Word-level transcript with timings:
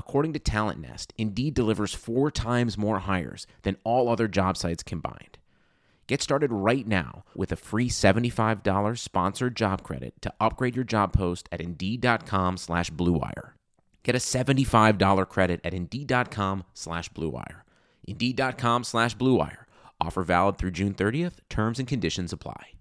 According 0.00 0.32
to 0.32 0.38
Talent 0.38 0.80
Nest, 0.80 1.12
Indeed 1.18 1.52
delivers 1.52 1.92
four 1.92 2.30
times 2.30 2.78
more 2.78 3.00
hires 3.00 3.46
than 3.64 3.76
all 3.84 4.08
other 4.08 4.28
job 4.28 4.56
sites 4.56 4.82
combined. 4.82 5.36
Get 6.06 6.22
started 6.22 6.50
right 6.50 6.86
now 6.86 7.24
with 7.34 7.52
a 7.52 7.56
free 7.56 7.90
$75 7.90 8.98
sponsored 8.98 9.54
job 9.54 9.82
credit 9.82 10.14
to 10.22 10.32
upgrade 10.40 10.74
your 10.74 10.86
job 10.86 11.12
post 11.12 11.50
at 11.52 11.60
Indeed.com 11.60 12.56
slash 12.56 12.90
BlueWire. 12.90 13.50
Get 14.02 14.14
a 14.14 14.18
$75 14.18 15.28
credit 15.28 15.60
at 15.64 15.74
Indeed.com 15.74 16.64
slash 16.72 17.10
BlueWire. 17.10 17.60
Indeed.com 18.08 18.84
slash 18.84 19.14
BlueWire. 19.18 19.66
Offer 20.00 20.22
valid 20.22 20.56
through 20.56 20.70
June 20.70 20.94
30th. 20.94 21.40
Terms 21.50 21.78
and 21.78 21.86
conditions 21.86 22.32
apply. 22.32 22.79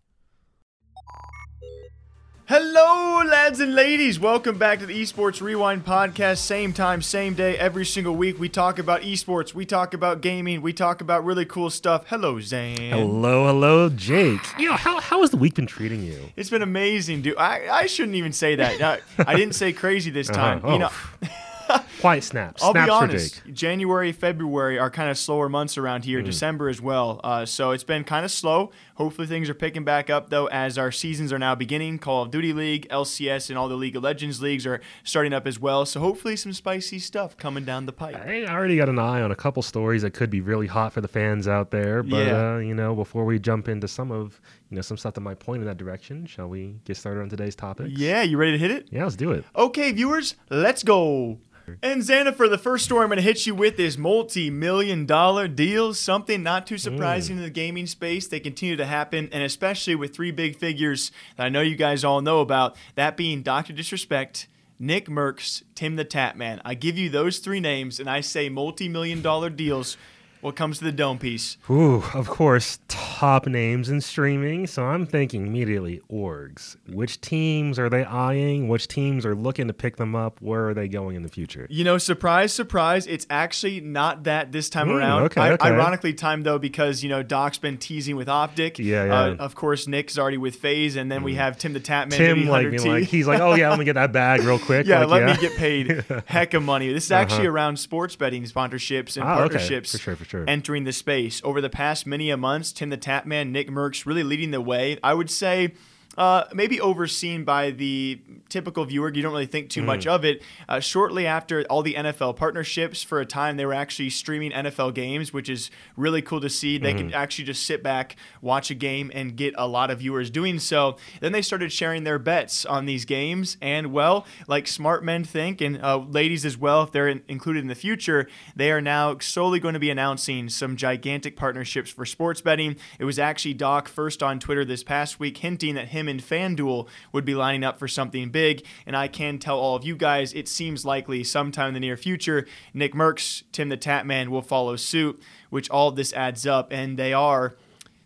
Hello, 2.50 3.22
lads 3.24 3.60
and 3.60 3.76
ladies. 3.76 4.20
Welcome 4.20 4.58
back 4.58 4.80
to 4.80 4.88
the 4.88 5.00
Esports 5.00 5.40
Rewind 5.40 5.86
podcast. 5.86 6.40
Same 6.40 6.74
time, 6.74 7.00
same 7.00 7.36
day, 7.36 7.56
every 7.56 7.86
single 7.86 8.16
week. 8.16 8.40
We 8.40 8.50
talk 8.50 8.80
about 8.80 9.04
esports, 9.04 9.54
we 9.54 9.68
talk 9.68 9.94
about 9.94 10.22
gaming, 10.22 10.64
we 10.64 10.74
talk 10.74 11.00
about 11.00 11.24
really 11.24 11.46
cool 11.46 11.70
stuff. 11.70 12.08
Hello, 12.08 12.40
Zan. 12.40 12.76
Hello, 12.76 13.46
hello, 13.46 13.88
Jake. 13.90 14.42
You 14.58 14.70
know, 14.70 14.78
how, 14.78 15.00
how 15.00 15.22
has 15.22 15.30
the 15.30 15.38
week 15.38 15.54
been 15.54 15.68
treating 15.68 16.02
you? 16.02 16.32
It's 16.36 16.50
been 16.50 16.64
amazing, 16.64 17.22
dude. 17.22 17.38
I, 17.38 17.70
I 17.70 17.86
shouldn't 17.86 18.16
even 18.16 18.34
say 18.34 18.56
that. 18.56 18.82
I, 18.82 19.00
I 19.32 19.36
didn't 19.36 19.54
say 19.54 19.72
crazy 19.72 20.10
this 20.10 20.28
time. 20.28 20.58
Uh-huh. 20.64 20.74
You 20.74 20.80
know, 20.80 20.90
Quiet 22.02 22.24
snaps. 22.24 22.64
I'll 22.64 22.72
snaps 22.72 22.88
be 22.88 22.92
honest. 22.92 23.42
January, 23.54 24.12
February 24.12 24.80
are 24.80 24.90
kind 24.90 25.10
of 25.10 25.18
slower 25.18 25.50
months 25.50 25.78
around 25.78 26.06
here. 26.06 26.22
December 26.22 26.70
as 26.70 26.82
well. 26.82 27.20
Uh, 27.24 27.46
so 27.46 27.72
it's 27.72 27.84
been 27.84 28.04
kind 28.04 28.24
of 28.26 28.32
slow. 28.32 28.72
Hopefully 28.96 29.28
things 29.28 29.50
are 29.50 29.54
picking 29.54 29.84
back 29.84 30.10
up 30.10 30.30
though 30.30 30.48
as 30.48 30.78
our 30.78 30.92
seasons 30.92 31.32
are 31.34 31.40
now 31.40 31.56
beginning. 31.56 32.00
Call 32.00 32.24
of 32.24 32.32
Duty 32.32 32.54
League, 32.54 32.88
LCS, 32.90 33.50
and 33.50 33.58
all 33.58 33.68
the 33.70 33.76
League 33.76 33.96
of 33.96 34.04
Legends 34.04 34.42
leagues 34.42 34.66
are 34.66 34.82
starting 35.04 35.34
up 35.34 35.46
as 35.48 35.60
well. 35.60 35.86
So 35.86 36.00
hopefully 36.00 36.36
some 36.36 36.54
spicy 36.54 37.00
stuff 37.00 37.38
coming 37.38 37.66
down 37.66 37.86
the 37.86 37.94
pipe. 37.94 38.16
I 38.16 38.46
already 38.46 38.78
got 38.78 38.90
an 38.90 39.00
eye 39.00 39.22
on 39.22 39.32
a 39.32 39.36
couple 39.36 39.62
stories 39.64 40.02
that 40.02 40.12
could 40.12 40.30
be 40.30 40.42
really 40.42 40.68
hot 40.68 40.94
for 40.94 41.02
the 41.02 41.08
fans 41.08 41.48
out 41.48 41.72
there. 41.72 42.04
But 42.04 42.28
Yeah. 42.28 42.54
uh, 42.56 42.58
you 42.58 42.74
know, 42.76 42.96
before 42.96 43.26
we 43.26 43.40
jump 43.40 43.68
into 43.70 43.88
some 43.88 44.12
of 44.12 44.40
you 44.70 44.76
know 44.76 44.82
some 44.82 44.98
stuff 44.98 45.14
that 45.16 45.22
might 45.22 45.40
point 45.40 45.62
in 45.62 45.68
that 45.68 45.78
direction, 45.78 46.26
shall 46.26 46.48
we 46.48 46.76
get 46.86 46.98
started 46.98 47.22
on 47.22 47.30
today's 47.30 47.56
topics? 47.56 47.92
Yeah, 47.92 48.22
you 48.24 48.38
ready 48.38 48.52
to 48.54 48.58
hit 48.58 48.72
it? 48.72 48.88
Yeah, 48.92 49.04
let's 49.04 49.16
do 49.16 49.32
it. 49.32 49.44
Okay, 49.56 49.92
viewers, 49.92 50.36
let's 50.50 50.84
go. 50.84 51.40
And 51.84 52.02
Xana, 52.02 52.34
for 52.34 52.48
the 52.48 52.58
first 52.58 52.86
story 52.86 53.04
I'm 53.04 53.10
going 53.10 53.18
to 53.18 53.24
hit 53.24 53.46
you 53.46 53.56
with 53.56 53.80
is 53.80 53.98
multi-million 53.98 55.06
dollar 55.06 55.48
deals. 55.48 56.00
Something 56.00 56.44
not 56.44 56.68
too 56.68 56.78
surprising 56.78 57.36
mm. 57.36 57.40
in 57.40 57.44
the 57.46 57.50
gaming 57.50 57.88
space. 57.88 58.28
They 58.28 58.40
continue 58.40 58.76
to 58.76 58.86
happen, 58.86 59.30
and 59.32 59.44
especially 59.44 59.96
with 59.96 60.16
three 60.16 60.32
big 60.32 60.56
figures 60.56 61.12
that 61.38 61.46
I 61.46 61.50
know 61.50 61.62
you 61.62 61.76
guys 61.76 62.04
all 62.04 62.22
know 62.22 62.42
about. 62.42 62.76
That 62.96 63.18
being 63.18 63.42
Doctor 63.42 63.74
Disrespect, 63.74 64.48
Nickmercs, 64.82 65.64
Tim 65.76 65.96
the 65.96 66.06
Tatman. 66.06 66.62
I 66.64 66.74
give 66.74 66.98
you 66.98 67.10
those 67.10 67.40
three 67.40 67.60
names, 67.60 68.00
and 68.00 68.10
I 68.10 68.22
say 68.22 68.50
multi-million 68.50 69.22
dollar 69.22 69.50
deals. 69.50 69.98
What 70.42 70.56
comes 70.56 70.78
to 70.80 70.86
the 70.86 70.94
dome 70.94 71.20
piece? 71.20 71.58
Ooh, 71.70 72.02
of 72.14 72.30
course, 72.30 72.80
top 72.88 73.46
names 73.46 73.90
in 73.90 74.00
streaming. 74.00 74.68
So 74.68 74.86
I'm 74.86 75.06
thinking 75.06 75.46
immediately 75.46 76.02
orgs. 76.10 76.78
Which 76.88 77.20
teams 77.20 77.78
are 77.78 77.90
they 77.90 78.06
eyeing? 78.06 78.70
Which 78.70 78.88
teams 78.88 79.26
are 79.26 79.36
looking 79.36 79.68
to 79.68 79.74
pick 79.74 79.98
them 79.98 80.16
up? 80.16 80.42
Where 80.42 80.70
are 80.70 80.74
they 80.74 80.88
going 80.88 81.18
in 81.18 81.24
the 81.24 81.30
future? 81.30 81.68
You 81.70 81.84
know, 81.84 81.98
surprise, 81.98 82.54
surprise, 82.54 83.06
it's 83.06 83.28
actually 83.30 83.82
not 83.82 84.24
that 84.24 84.54
this 84.54 84.70
time 84.70 84.88
Hmm, 84.88 84.96
around. 84.96 85.24
okay, 85.24 85.42
I- 85.42 85.52
okay. 85.52 85.68
Ironically 85.68 86.14
timed 86.14 86.46
though 86.46 86.58
because, 86.58 87.04
you 87.04 87.10
know, 87.10 87.22
Doc's 87.22 87.58
been 87.58 87.78
teasing 87.78 88.16
with 88.16 88.30
Optic. 88.30 88.80
Yeah, 88.80 89.02
Uh, 89.02 89.06
yeah. 89.06 89.34
Hmm. 89.36 89.42
of 89.42 89.56
course, 89.56 89.88
Nick's 89.88 90.18
already 90.18 90.38
with 90.38 90.56
FaZe, 90.56 90.96
and 90.96 91.12
then 91.12 91.22
we 91.24 91.36
have 91.36 91.58
Tim 91.58 91.74
the 91.74 91.82
Tatman. 91.82 92.12
Tim, 92.12 92.38
like, 92.48 92.64
100 92.64 92.72
being 92.82 92.88
like, 92.88 93.04
he's 93.04 93.28
like, 93.28 93.42
oh 93.42 93.56
yeah, 93.56 93.70
let 93.72 93.78
me 93.80 93.84
get 93.84 93.96
that 93.96 94.14
bag 94.14 94.42
real 94.44 94.58
quick. 94.58 94.88
yeah, 94.88 95.00
Like, 95.00 95.10
let 95.10 95.20
yeah. 95.28 95.34
me 95.34 95.42
get 95.42 95.58
paid 95.58 96.06
heck 96.28 96.54
of 96.54 96.64
money. 96.64 96.94
This 96.94 97.04
is 97.04 97.12
actually 97.12 97.48
around 97.48 97.78
sports 97.78 98.16
betting 98.16 98.44
sponsorships 98.46 99.18
and 99.18 99.26
Ah, 99.26 99.34
okay. 99.34 99.40
partnerships 99.56 99.92
For 99.92 99.98
sure, 99.98 100.16
for 100.16 100.24
sure. 100.24 100.29
Entering 100.48 100.84
the 100.84 100.94
space. 100.94 101.42
Over 101.44 101.62
the 101.62 101.70
past 101.70 102.06
many 102.06 102.30
a 102.30 102.38
months, 102.38 102.72
Tim 102.72 102.90
the 102.90 102.98
Tatman, 102.98 103.52
Nickmercs 103.52 104.06
really 104.06 104.24
leading 104.24 104.52
the 104.52 104.62
way. 104.62 104.98
I 105.04 105.14
would 105.14 105.30
say 105.30 105.74
uh, 106.18 106.46
maybe 106.54 106.82
overseen 106.82 107.44
by 107.44 107.72
the 107.72 108.20
typical 108.50 108.84
viewer. 108.84 109.12
You 109.14 109.22
don't 109.22 109.32
really 109.32 109.46
think 109.46 109.70
too 109.70 109.84
much 109.84 110.08
of 110.08 110.26
it. 110.26 110.42
Uh, 110.68 110.80
shortly 110.80 111.26
after 111.26 111.64
all 111.70 111.82
the 111.82 111.94
NFL 111.94 112.36
partnerships, 112.36 113.04
for 113.04 113.20
a 113.20 113.26
time 113.26 113.58
they 113.58 113.66
were 113.66 113.74
actually 113.74 114.10
streaming 114.10 114.52
NFL 114.52 114.94
games, 114.96 115.32
which 115.32 115.50
is 115.50 115.70
really 115.96 116.22
cool 116.22 116.42
to 116.42 116.50
see. 116.50 116.78
They 116.78 116.94
could 116.94 117.14
actually 117.14 117.46
just 117.46 117.66
sit 117.66 117.84
back, 117.84 118.16
watch 118.42 118.72
a 118.72 118.76
game, 118.76 119.12
and 119.14 119.36
get 119.36 119.54
a 119.58 119.68
lot 119.68 119.92
of 119.92 120.00
viewers 120.00 120.30
doing 120.30 120.60
so. 120.60 120.98
Then 121.22 121.32
they 121.32 121.42
started 121.42 121.72
sharing 121.72 122.04
their 122.04 122.20
bets 122.20 122.66
on 122.66 122.86
these 122.86 123.06
games, 123.06 123.58
and 123.62 123.94
well, 123.94 124.26
like 124.48 124.68
smart 124.68 125.04
men 125.04 125.24
think, 125.24 125.62
and 125.62 125.82
uh, 125.82 125.98
ladies 125.98 126.44
as 126.46 126.58
well, 126.58 126.84
if 126.84 126.92
they're 126.92 127.08
in- 127.08 127.24
included 127.28 127.60
in 127.62 127.68
the 127.68 127.76
future, 127.76 128.28
they 128.56 128.72
are 128.72 128.82
now 128.82 129.18
solely 129.20 129.60
going 129.60 129.74
to 129.74 129.80
be 129.80 129.90
announcing 129.90 130.50
some 130.50 130.76
gigantic 130.76 131.36
partnerships 131.36 131.92
for 131.92 132.06
sports 132.06 132.42
betting. 132.42 132.76
It 132.98 133.06
was 133.06 133.20
actually 133.20 133.54
Doc 133.54 133.88
first 133.88 134.24
on 134.24 134.40
Twitter 134.40 134.66
this 134.66 134.84
past 134.84 135.20
week 135.20 135.38
hinting 135.38 135.76
that 135.76 135.90
him 135.90 135.99
him 136.00 136.08
and 136.08 136.22
FanDuel 136.22 136.88
would 137.12 137.26
be 137.26 137.36
lining 137.36 137.64
up 137.64 137.78
for 137.78 137.88
something 137.88 138.30
big. 138.30 138.66
And 138.86 138.96
I 138.96 139.08
can 139.08 139.38
tell 139.38 139.60
all 139.60 139.76
of 139.76 139.84
you 139.86 139.96
guys, 139.96 140.34
it 140.34 140.48
seems 140.48 140.86
likely 140.86 141.24
sometime 141.24 141.70
in 141.70 141.74
the 141.76 141.80
near 141.80 141.98
future, 141.98 142.48
Nickmercs, 142.74 143.44
Tim 143.52 143.70
the 143.70 143.78
Tatman 143.78 144.30
will 144.30 144.42
follow 144.42 144.76
suit, 144.76 145.22
which 145.50 145.70
all 145.70 145.92
this 145.92 146.14
adds 146.14 146.46
up. 146.48 146.72
And 146.72 146.98
they 146.98 147.14
are 147.14 147.56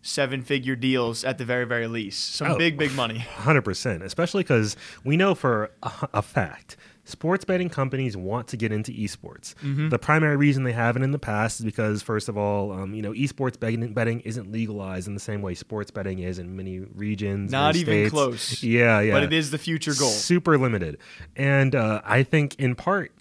seven 0.01 0.41
figure 0.41 0.75
deals 0.75 1.23
at 1.23 1.37
the 1.37 1.45
very, 1.45 1.65
very 1.65 1.87
least. 1.87 2.35
Some 2.35 2.51
Oh. 2.51 2.57
big, 2.57 2.77
big 2.77 2.91
money. 2.93 3.19
Hundred 3.35 3.61
percent, 3.61 4.03
especially 4.03 4.43
because 4.43 4.75
we 5.05 5.15
know 5.15 5.33
for 5.35 5.71
a, 5.81 5.91
a 6.15 6.21
fact 6.21 6.75
sports 7.05 7.45
betting 7.45 7.69
companies 7.69 8.15
want 8.15 8.47
to 8.49 8.57
get 8.57 8.71
into 8.71 8.91
esports. 8.91 9.55
Mm-hmm. 9.55 9.89
The 9.89 9.99
primary 9.99 10.37
reason 10.37 10.63
they 10.63 10.71
haven't 10.71 11.03
in 11.03 11.11
the 11.11 11.19
past 11.19 11.59
is 11.59 11.65
because, 11.65 12.01
first 12.01 12.29
of 12.29 12.37
all, 12.37 12.71
um, 12.71 12.93
you 12.93 13.01
know, 13.01 13.11
esports 13.11 13.59
betting, 13.59 13.93
betting 13.93 14.21
isn't 14.21 14.51
legalized 14.51 15.07
in 15.07 15.13
the 15.13 15.19
same 15.19 15.41
way 15.41 15.53
sports 15.53 15.91
betting 15.91 16.19
is 16.19 16.39
in 16.39 16.55
many 16.55 16.79
regions. 16.79 17.51
Not 17.51 17.75
even 17.75 17.93
states. 17.93 18.11
close. 18.11 18.63
Yeah, 18.63 18.99
yeah. 19.01 19.13
But 19.13 19.23
it 19.23 19.33
is 19.33 19.51
the 19.51 19.57
future 19.57 19.93
goal. 19.93 20.09
Super 20.09 20.57
limited, 20.57 20.97
and 21.35 21.75
uh, 21.75 22.01
I 22.05 22.23
think 22.23 22.55
in 22.59 22.75
part 22.75 23.11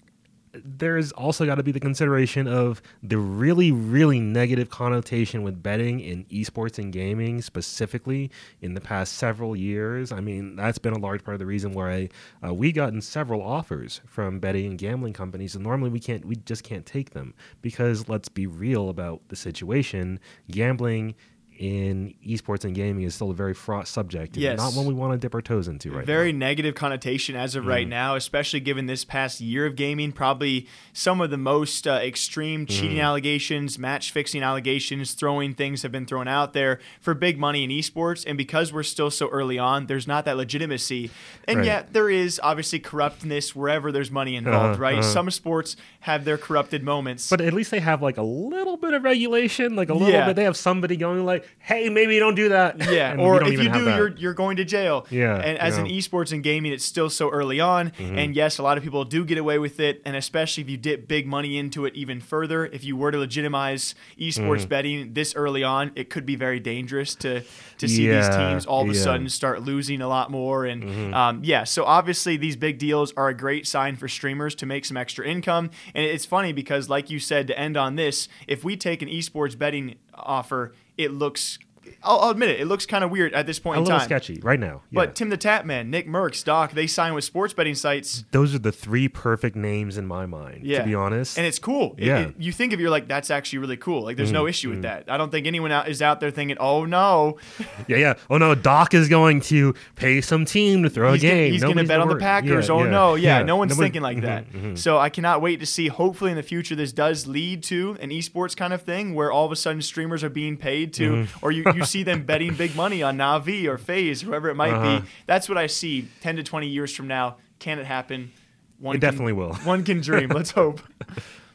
there's 0.53 1.11
also 1.13 1.45
got 1.45 1.55
to 1.55 1.63
be 1.63 1.71
the 1.71 1.79
consideration 1.79 2.47
of 2.47 2.81
the 3.01 3.17
really, 3.17 3.71
really 3.71 4.19
negative 4.19 4.69
connotation 4.69 5.41
with 5.43 5.63
betting 5.63 5.99
in 5.99 6.25
esports 6.25 6.77
and 6.77 6.93
gaming, 6.93 7.41
specifically 7.41 8.29
in 8.61 8.73
the 8.73 8.81
past 8.81 9.13
several 9.13 9.55
years. 9.55 10.11
I 10.11 10.19
mean, 10.19 10.55
that's 10.55 10.77
been 10.77 10.93
a 10.93 10.99
large 10.99 11.23
part 11.23 11.33
of 11.35 11.39
the 11.39 11.45
reason 11.45 11.73
why 11.73 12.09
uh, 12.45 12.53
we 12.53 12.71
gotten 12.71 13.01
several 13.01 13.41
offers 13.41 14.01
from 14.05 14.39
betting 14.39 14.67
and 14.67 14.77
gambling 14.77 15.13
companies, 15.13 15.55
and 15.55 15.63
normally 15.63 15.89
we 15.89 15.99
can't, 15.99 16.25
we 16.25 16.35
just 16.35 16.63
can't 16.63 16.85
take 16.85 17.11
them 17.11 17.33
because 17.61 18.07
let's 18.07 18.29
be 18.29 18.45
real 18.45 18.89
about 18.89 19.21
the 19.29 19.35
situation. 19.35 20.19
Gambling 20.51 21.15
in 21.59 22.13
esports 22.27 22.63
and 22.65 22.73
gaming 22.75 23.03
is 23.03 23.15
still 23.15 23.31
a 23.31 23.33
very 23.33 23.53
fraught 23.53 23.87
subject, 23.87 24.35
Yes. 24.35 24.57
not 24.57 24.73
one 24.73 24.85
we 24.85 24.93
want 24.93 25.13
to 25.13 25.17
dip 25.17 25.33
our 25.35 25.41
toes 25.41 25.67
into 25.67 25.91
right 25.91 26.05
very 26.05 26.31
now. 26.31 26.39
negative 26.47 26.75
connotation 26.75 27.35
as 27.35 27.55
of 27.55 27.63
Mm. 27.63 27.67
right 27.67 27.87
now, 27.87 28.15
especially 28.15 28.59
given 28.59 28.85
this 28.85 29.05
past 29.05 29.39
year 29.39 29.65
of 29.65 29.75
gaming. 29.75 30.11
Probably 30.11 30.67
some 30.93 31.21
of 31.21 31.29
the 31.29 31.37
most 31.37 31.87
uh, 31.87 31.99
extreme 32.03 32.65
cheating 32.65 32.97
Mm. 32.97 33.03
allegations, 33.03 33.77
match 33.79 34.11
fixing 34.11 34.41
allegations, 34.43 35.13
throwing 35.13 35.53
things 35.53 35.81
have 35.83 35.91
been 35.91 36.05
thrown 36.05 36.27
out 36.27 36.53
there 36.53 36.79
for 36.99 37.13
big 37.13 37.37
money 37.37 37.63
in 37.63 37.69
esports. 37.69 38.23
And 38.27 38.37
because 38.37 38.73
we're 38.73 38.83
still 38.83 39.09
so 39.11 39.29
early 39.29 39.57
on, 39.59 39.85
there's 39.87 40.07
not 40.07 40.25
that 40.25 40.37
legitimacy. 40.37 41.11
And 41.47 41.57
Right. 41.59 41.65
yet 41.65 41.93
there 41.93 42.09
is 42.09 42.39
obviously 42.43 42.79
corruptness 42.79 43.55
wherever 43.55 43.91
there's 43.91 44.11
money 44.11 44.35
involved, 44.35 44.73
Uh-huh, 44.75 44.81
right? 44.81 44.93
uh-huh. 44.99 45.03
Some 45.03 45.31
sports 45.31 45.75
have 46.01 46.25
their 46.25 46.37
corrupted 46.37 46.83
moments. 46.83 47.29
But 47.29 47.41
at 47.41 47.53
least 47.53 47.71
they 47.71 47.79
have 47.79 48.01
like 48.01 48.17
a 48.17 48.23
little 48.23 48.77
bit 48.77 48.93
of 48.93 49.03
regulation, 49.03 49.75
like 49.75 49.89
a 49.89 49.93
little 49.93 50.09
Yeah. 50.09 50.27
bit. 50.27 50.35
They 50.35 50.43
have 50.43 50.57
somebody 50.57 50.95
going 50.97 51.25
like, 51.25 51.42
"Hey, 51.59 51.89
maybe 51.89 52.19
don't 52.19 52.35
do 52.35 52.49
that." 52.49 52.77
Yeah, 52.91 53.11
And 53.11 53.21
or 53.21 53.43
if 53.43 53.61
you 53.61 53.69
do, 53.69 53.83
you're 53.85 54.15
you're 54.17 54.33
going 54.33 54.57
to 54.57 54.65
jail. 54.65 55.05
Yeah, 55.09 55.35
and 55.37 55.57
as 55.57 55.77
in 55.77 55.85
yeah. 55.85 55.91
Mm-hmm. 55.93 56.15
esports 56.15 56.31
and 56.31 56.43
gaming, 56.43 56.71
it's 56.71 56.85
still 56.85 57.09
so 57.09 57.29
early 57.29 57.59
on. 57.59 57.91
And 57.99 58.35
yes, 58.35 58.57
a 58.57 58.63
lot 58.63 58.77
of 58.77 58.83
people 58.83 59.03
do 59.05 59.25
get 59.25 59.37
away 59.37 59.59
with 59.59 59.79
it, 59.79 60.01
and 60.05 60.15
especially 60.15 60.63
if 60.63 60.69
you 60.69 60.77
dip 60.77 61.07
big 61.07 61.25
money 61.27 61.57
into 61.57 61.85
it 61.85 61.95
even 61.95 62.21
further. 62.21 62.65
If 62.65 62.83
you 62.83 62.95
were 62.95 63.11
to 63.11 63.17
legitimize 63.17 63.95
esports 64.19 64.61
Mm-hmm. 64.61 64.67
betting 64.69 65.13
this 65.13 65.35
early 65.35 65.63
on, 65.63 65.91
it 65.95 66.09
could 66.09 66.25
be 66.25 66.35
very 66.35 66.59
dangerous 66.59 67.15
to 67.15 67.41
to 67.77 67.87
see 67.87 68.07
these 68.07 68.29
teams 68.29 68.65
all 68.65 68.83
of 68.83 68.89
a 68.89 68.93
yeah. 68.93 69.01
sudden 69.01 69.29
start 69.29 69.61
losing 69.63 70.01
a 70.01 70.07
lot 70.07 70.31
more. 70.31 70.65
And 70.65 70.83
Mm-hmm. 70.83 71.13
um, 71.13 71.39
yeah, 71.43 71.63
so 71.63 71.83
obviously 71.85 72.37
these 72.37 72.55
big 72.55 72.77
deals 72.77 73.13
are 73.17 73.29
a 73.29 73.33
great 73.33 73.65
sign 73.67 73.95
for 73.95 74.07
streamers 74.07 74.53
to 74.55 74.65
make 74.65 74.85
some 74.85 74.97
extra 74.97 75.25
income. 75.25 75.69
And 75.95 76.05
it's 76.05 76.25
funny 76.25 76.53
because, 76.53 76.89
like 76.89 77.09
you 77.09 77.19
said, 77.19 77.47
to 77.47 77.57
end 77.59 77.77
on 77.77 77.95
this, 77.95 78.27
if 78.47 78.63
we 78.63 78.75
take 78.77 79.01
an 79.01 79.09
esports 79.09 79.57
betting 79.57 79.95
offer, 80.13 80.73
it 80.97 81.11
looks. 81.11 81.59
I'll, 82.03 82.19
I'll 82.19 82.29
admit 82.31 82.49
it. 82.49 82.59
It 82.59 82.65
looks 82.65 82.85
kind 82.85 83.03
of 83.03 83.11
weird 83.11 83.33
at 83.33 83.45
this 83.45 83.59
point 83.59 83.77
a 83.77 83.79
in 83.79 83.83
little 83.85 83.99
time. 83.99 84.07
sketchy 84.07 84.39
right 84.41 84.59
now. 84.59 84.81
Yeah. 84.91 85.01
But 85.01 85.15
Tim 85.15 85.29
the 85.29 85.37
Tatman, 85.37 85.87
Nick 85.87 86.07
Merckx, 86.07 86.43
Doc, 86.43 86.71
they 86.73 86.87
sign 86.87 87.13
with 87.13 87.23
sports 87.23 87.53
betting 87.53 87.75
sites. 87.75 88.23
those 88.31 88.53
are 88.55 88.59
the 88.59 88.71
three 88.71 89.07
perfect 89.07 89.55
names 89.55 89.97
in 89.97 90.05
my 90.05 90.25
mind. 90.25 90.65
Yeah. 90.65 90.79
To 90.79 90.85
be 90.85 90.95
honest, 90.95 91.37
And 91.37 91.45
it's 91.47 91.59
cool. 91.59 91.95
It- 91.97 92.05
Yeah. 92.05 92.19
Mm-hmm. 92.23 92.29
it- 92.39 92.43
you 92.43 92.51
think 92.51 92.73
of 92.73 92.79
you're 92.79 92.89
like, 92.89 93.07
that's 93.07 93.31
actually 93.31 93.59
really 93.59 93.77
cool. 93.77 94.03
Like, 94.03 94.17
there's 94.17 94.31
no 94.31 94.47
issue 94.47 94.69
with 94.69 94.81
that. 94.83 95.05
I 95.09 95.17
don't 95.17 95.31
think 95.31 95.47
anyone 95.47 95.71
out 95.71 95.87
is 95.87 96.01
out 96.01 96.19
there 96.19 96.31
thinking, 96.31 96.57
oh 96.59 96.85
no, 96.85 97.37
yeah, 97.87 97.97
yeah. 97.97 98.13
Oh 98.29 98.37
no, 98.37 98.55
Doc 98.55 98.93
is 98.93 99.07
going 99.09 99.41
to 99.41 99.73
pay 99.95 100.21
some 100.21 100.45
team 100.45 100.83
to 100.83 100.89
throw 100.89 101.13
he's 101.13 101.23
a 101.23 101.27
gonna, 101.27 101.35
game. 101.39 101.51
he's 101.53 101.61
gonna 101.63 101.83
bet 101.83 101.99
on 101.99 102.07
the. 102.07 102.15
Packers. 102.15 102.69
Yeah, 102.69 102.75
oh 102.75 102.83
no, 102.83 103.15
yeah, 103.15 103.43
no 103.43 103.55
one's 103.57 103.71
Nobody- 103.71 103.85
thinking 103.87 104.01
like 104.01 104.17
mhm, 104.17 104.21
that. 104.21 104.51
mhm. 104.51 104.77
So 104.77 104.97
I 104.97 105.09
cannot 105.09 105.41
wait 105.41 105.59
to 105.59 105.65
see. 105.65 105.87
Hopefully, 105.87 106.31
in 106.31 106.37
the 106.37 106.43
future, 106.43 106.75
this 106.75 106.93
does 106.93 107.27
lead 107.27 107.63
to 107.63 107.97
an 107.99 108.11
esports 108.11 108.55
kind 108.55 108.71
of 108.73 108.81
thing 108.83 109.13
where 109.13 109.31
all 109.31 109.45
of 109.45 109.51
a 109.51 109.55
sudden 109.55 109.81
streamers 109.81 110.23
are 110.23 110.29
being 110.29 110.55
paid 110.57 110.93
to, 110.93 111.11
Mm-hmm. 111.11 111.45
or 111.45 111.51
you, 111.51 111.63
you 111.75 111.85
see 111.85 112.03
them 112.03 112.23
betting 112.23 112.55
big 112.55 112.75
money 112.75 113.01
on 113.03 113.17
Navi 113.17 113.65
or 113.67 113.77
FaZe, 113.77 114.21
whoever 114.21 114.49
it 114.49 114.55
might 114.55 114.73
Uh-huh. 114.73 114.99
be. 115.01 115.07
That's 115.25 115.47
what 115.49 115.57
I 115.57 115.67
see 115.67 116.07
10 116.21 116.37
to 116.37 116.43
20 116.43 116.67
years 116.67 116.95
from 116.95 117.07
now. 117.07 117.37
Can 117.59 117.79
it 117.79 117.85
happen? 117.85 118.31
One 118.79 118.95
It 118.95 118.99
can- 118.99 119.09
definitely 119.11 119.33
will. 119.33 119.53
One 119.63 119.83
can 119.83 120.01
dream. 120.01 120.29
Let's 120.29 120.51
hope. 120.61 120.81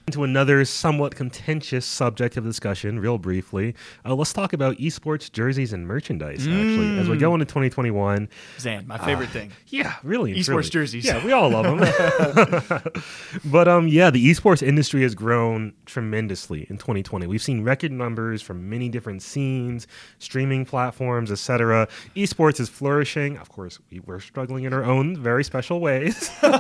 Into 0.08 0.24
another 0.24 0.64
somewhat 0.64 1.14
contentious 1.14 1.84
subject 1.84 2.38
of 2.38 2.44
discussion, 2.44 2.98
real 2.98 3.18
briefly. 3.18 3.74
Uh, 4.06 4.14
let's 4.14 4.32
talk 4.32 4.54
about 4.54 4.78
esports 4.78 5.30
jerseys 5.30 5.74
and 5.74 5.86
merchandise. 5.86 6.46
Actually, 6.46 6.98
as 6.98 7.10
we 7.10 7.16
Mm. 7.18 7.20
go 7.20 7.34
into 7.34 7.44
2021, 7.44 8.30
Zan, 8.58 8.86
my 8.86 8.96
favorite 8.96 9.28
thing. 9.28 9.52
Yeah, 9.66 9.96
really. 10.02 10.32
Esports 10.32 10.44
truly. 10.46 10.62
jerseys. 10.70 11.04
Yeah, 11.04 11.22
we 11.22 11.32
all 11.32 11.50
love 11.50 11.66
them. 11.66 12.82
but 13.44 13.68
um, 13.68 13.86
yeah, 13.86 14.08
the 14.08 14.30
esports 14.30 14.62
industry 14.62 15.02
has 15.02 15.14
grown 15.14 15.74
tremendously 15.84 16.66
in 16.70 16.78
2020. 16.78 17.26
We've 17.26 17.42
seen 17.42 17.62
record 17.62 17.92
numbers 17.92 18.40
from 18.40 18.70
many 18.70 18.88
different 18.88 19.20
scenes, 19.20 19.86
streaming 20.18 20.64
platforms, 20.64 21.30
etc. 21.30 21.86
Esports 22.16 22.60
is 22.60 22.70
flourishing. 22.70 23.36
Of 23.36 23.50
course, 23.50 23.78
we, 23.90 24.00
are 24.08 24.20
struggling 24.20 24.64
in 24.64 24.72
our 24.72 24.84
own 24.84 25.18
very 25.18 25.44
special 25.44 25.80
ways. 25.80 26.30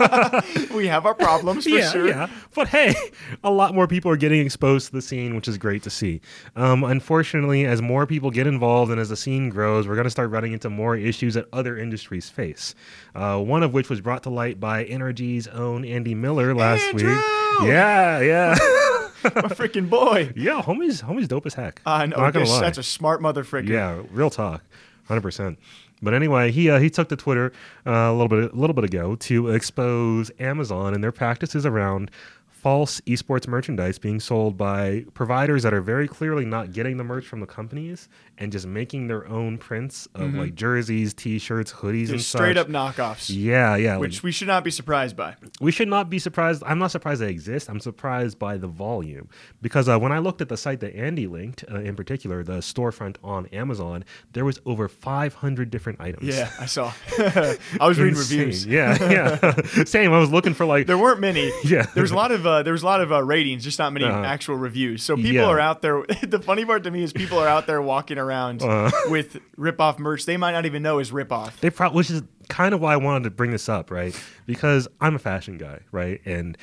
We 0.74 0.86
have 0.88 1.06
our 1.06 1.14
problems 1.14 1.64
for 1.64 1.70
yeah, 1.70 1.90
sure. 1.90 2.08
yeah. 2.08 2.28
But 2.54 2.68
hey, 2.68 2.94
a 3.44 3.50
lot 3.50 3.74
more 3.74 3.86
people 3.86 4.10
are 4.10 4.16
getting 4.16 4.40
exposed 4.44 4.86
to 4.86 4.92
the 4.92 5.02
scene, 5.02 5.34
which 5.36 5.48
is 5.48 5.58
great 5.58 5.82
to 5.84 5.90
see. 5.90 6.20
Um, 6.56 6.84
unfortunately, 6.84 7.64
as 7.66 7.80
more 7.80 8.06
people 8.06 8.30
get 8.30 8.46
involved 8.46 8.90
and 8.90 9.00
as 9.00 9.08
the 9.08 9.16
scene 9.16 9.48
grows, 9.48 9.86
we're 9.86 9.94
going 9.94 10.04
to 10.04 10.10
start 10.10 10.30
running 10.30 10.52
into 10.52 10.68
more 10.70 10.96
issues 10.96 11.34
that 11.34 11.46
other 11.52 11.78
industries 11.78 12.28
face. 12.28 12.74
Uh, 13.14 13.38
one 13.38 13.62
of 13.62 13.72
which 13.72 13.88
was 13.88 14.00
brought 14.00 14.22
to 14.24 14.30
light 14.30 14.58
by 14.58 14.84
NRG's 14.84 15.46
own 15.48 15.84
Andy 15.84 16.14
Miller 16.14 16.54
last 16.54 16.82
Andrew! 16.88 17.08
week. 17.10 17.24
Yeah, 17.64 18.20
yeah, 18.20 18.54
My 19.24 19.30
freaking 19.48 19.90
boy. 19.90 20.32
yeah. 20.36 20.62
Homie's 20.62 21.02
homie's 21.02 21.26
dope 21.28 21.46
as 21.46 21.54
heck. 21.54 21.80
I 21.84 22.06
know. 22.06 22.16
Not 22.18 22.32
gonna 22.34 22.46
lie. 22.46 22.60
That's 22.60 22.78
a 22.78 22.82
smart 22.84 23.20
mother 23.20 23.42
freaking. 23.42 23.68
Yeah, 23.68 24.02
real 24.12 24.30
talk, 24.30 24.62
hundred 25.06 25.22
percent. 25.22 25.58
But 26.00 26.14
anyway, 26.14 26.52
he 26.52 26.70
uh, 26.70 26.78
he 26.78 26.88
took 26.90 27.08
to 27.08 27.16
Twitter 27.16 27.52
uh, 27.84 27.90
a 27.90 28.12
little 28.12 28.28
bit 28.28 28.52
a 28.52 28.56
little 28.56 28.74
bit 28.74 28.84
ago 28.84 29.16
to 29.16 29.48
expose 29.48 30.30
Amazon 30.38 30.94
and 30.94 31.02
their 31.02 31.10
practices 31.10 31.66
around 31.66 32.12
false 32.60 33.00
esports 33.02 33.46
merchandise 33.46 33.98
being 33.98 34.18
sold 34.18 34.56
by 34.56 35.04
providers 35.14 35.62
that 35.62 35.72
are 35.72 35.80
very 35.80 36.08
clearly 36.08 36.44
not 36.44 36.72
getting 36.72 36.96
the 36.96 37.04
merch 37.04 37.24
from 37.26 37.38
the 37.40 37.46
companies 37.46 38.08
and 38.36 38.50
just 38.50 38.66
making 38.66 39.06
their 39.06 39.26
own 39.28 39.58
prints 39.58 40.08
of 40.14 40.34
like 40.34 40.54
jerseys, 40.54 41.14
T-shirts, 41.14 41.72
hoodies, 41.72 42.10
and 42.10 42.20
straight 42.20 42.56
such. 42.56 42.66
up 42.66 42.68
knockoffs. 42.68 43.30
Yeah, 43.32 43.76
yeah. 43.76 43.92
like- 43.92 44.00
Which 44.00 44.22
we 44.22 44.32
should 44.32 44.48
not 44.48 44.64
be 44.64 44.70
surprised 44.72 45.16
by. 45.16 45.36
we 45.60 45.70
should 45.70 45.88
not 45.88 46.10
be 46.10 46.18
surprised. 46.18 46.62
I'm 46.66 46.78
not 46.78 46.90
surprised 46.90 47.20
they 47.20 47.30
exist. 47.30 47.68
I'm 47.70 47.80
surprised 47.80 48.38
by 48.38 48.56
the 48.56 48.68
volume 48.68 49.28
because 49.62 49.88
uh, 49.88 49.98
when 49.98 50.10
I 50.12 50.18
looked 50.18 50.40
at 50.40 50.48
the 50.48 50.56
site 50.56 50.80
that 50.80 50.94
Andy 50.96 51.26
linked, 51.28 51.64
uh, 51.70 51.76
in 51.80 51.94
particular, 51.96 52.42
the 52.42 52.58
storefront 52.58 53.16
on 53.22 53.46
Amazon, 53.46 54.04
there 54.32 54.44
was 54.44 54.60
over 54.66 54.88
500 54.88 55.70
different 55.70 56.00
items. 56.00 56.26
Yeah, 56.36 56.50
I 56.60 56.66
saw. 56.66 56.92
I 57.18 57.56
was 57.80 57.98
reading 57.98 58.18
reviews. 58.18 58.66
Yeah, 58.66 58.96
yeah. 59.10 59.60
Same. 59.84 60.12
I 60.12 60.18
was 60.18 60.30
looking 60.30 60.54
for 60.54 60.64
like. 60.66 60.86
There 60.86 60.98
weren't 60.98 61.20
many. 61.20 61.50
Yeah. 61.64 61.86
There 61.94 62.02
was 62.02 62.10
a 62.10 62.16
lot 62.16 62.32
of 62.32 62.46
uh, 62.48 62.62
there 62.62 62.72
was 62.72 62.82
a 62.82 62.86
lot 62.86 63.00
of 63.00 63.12
uh, 63.12 63.22
ratings, 63.22 63.62
just 63.64 63.78
not 63.78 63.92
many 63.92 64.06
Uh-huh. 64.06 64.22
actual 64.24 64.56
reviews. 64.56 65.02
So 65.02 65.14
people 65.16 65.32
Yeah. 65.32 65.46
are 65.46 65.60
out 65.60 65.82
there. 65.82 66.04
the 66.26 66.40
funny 66.40 66.64
part 66.64 66.82
to 66.84 66.90
me 66.90 67.02
is 67.02 67.12
people 67.12 67.38
are 67.38 67.48
out 67.48 67.66
there 67.66 67.80
walking 67.82 68.18
around 68.18 68.62
Uh-huh. 68.62 68.90
with 69.10 69.38
rip 69.56 69.80
off 69.80 69.98
merch 69.98 70.24
they 70.26 70.36
might 70.36 70.52
not 70.52 70.66
even 70.66 70.82
know 70.82 70.98
is 70.98 71.12
rip 71.12 71.30
off. 71.32 71.60
They 71.60 71.70
pro- 71.70 71.92
which 71.92 72.10
is 72.10 72.22
kind 72.48 72.74
of 72.74 72.80
why 72.80 72.94
I 72.94 72.96
wanted 72.96 73.24
to 73.24 73.30
bring 73.30 73.50
this 73.50 73.68
up, 73.68 73.90
right? 73.90 74.18
Because 74.46 74.88
I'm 75.00 75.14
a 75.14 75.18
fashion 75.18 75.58
guy, 75.58 75.80
right? 75.92 76.20
And 76.24 76.56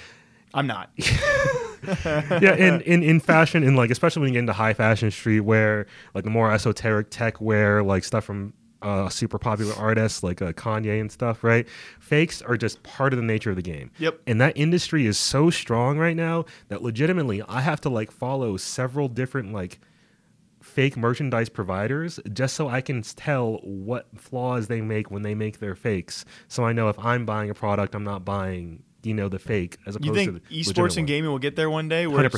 I'm 0.54 0.68
not. 0.68 0.89
yeah, 2.06 2.56
in, 2.56 2.82
in 2.82 3.04
in 3.04 3.20
fashion, 3.20 3.63
in 3.63 3.75
like 3.75 3.92
especially 3.92 4.22
when 4.22 4.30
you 4.30 4.34
get 4.34 4.39
into 4.39 4.54
high 4.54 4.74
fashion 4.74 5.10
streetwear, 5.10 5.86
like 6.13 6.24
the 6.24 6.30
more 6.30 6.51
esoteric 6.51 7.10
tech 7.10 7.39
wear, 7.42 7.84
like 7.84 8.04
stuff 8.04 8.24
from 8.25 8.54
uh, 8.86 9.10
super 9.10 9.39
popular 9.39 9.74
artists 9.75 10.22
like 10.22 10.42
uh, 10.42 10.54
Kanye 10.54 11.01
and 11.01 11.12
stuff, 11.12 11.44
right? 11.44 11.68
Fakes 12.00 12.42
are 12.44 12.56
just 12.56 12.84
part 12.84 13.13
of 13.13 13.18
the 13.18 13.25
nature 13.25 13.50
of 13.50 13.56
the 13.56 13.63
game. 13.63 13.89
Yep. 13.98 14.22
And 14.27 14.39
that 14.39 14.56
industry 14.56 15.08
is 15.08 15.18
so 15.18 15.50
strong 15.50 15.98
right 15.98 16.15
now 16.15 16.46
that 16.68 16.84
legitimately 16.84 17.42
I 17.50 17.62
have 17.62 17.82
to 17.82 17.89
like 17.89 18.12
follow 18.12 18.58
several 18.58 19.08
different 19.08 19.51
like 19.51 19.80
fake 20.62 20.96
merchandise 20.96 21.50
providers 21.50 22.20
just 22.32 22.56
so 22.56 22.68
I 22.68 22.82
can 22.82 23.01
tell 23.01 23.54
what 23.63 24.08
flaws 24.15 24.68
they 24.68 24.82
make 24.82 25.10
when 25.10 25.24
they 25.24 25.34
make 25.34 25.60
their 25.60 25.75
fakes. 25.75 26.24
So 26.48 26.63
I 26.63 26.72
know 26.72 26.89
if 26.89 27.00
I'm 27.00 27.25
buying 27.25 27.50
a 27.50 27.56
product, 27.56 27.96
I'm 27.96 28.04
not 28.04 28.24
buying, 28.24 28.84
you 29.01 29.15
know, 29.15 29.30
the 29.30 29.39
fake 29.39 29.77
as 29.88 29.96
opposed 29.96 30.08
You 30.08 30.13
think 30.13 30.48
to 30.48 30.54
esports 30.54 30.98
and 30.98 31.08
gaming 31.08 31.32
will 31.32 31.39
get 31.39 31.56
there 31.56 31.72
one 31.72 31.89
day? 31.89 32.06
where 32.06 32.30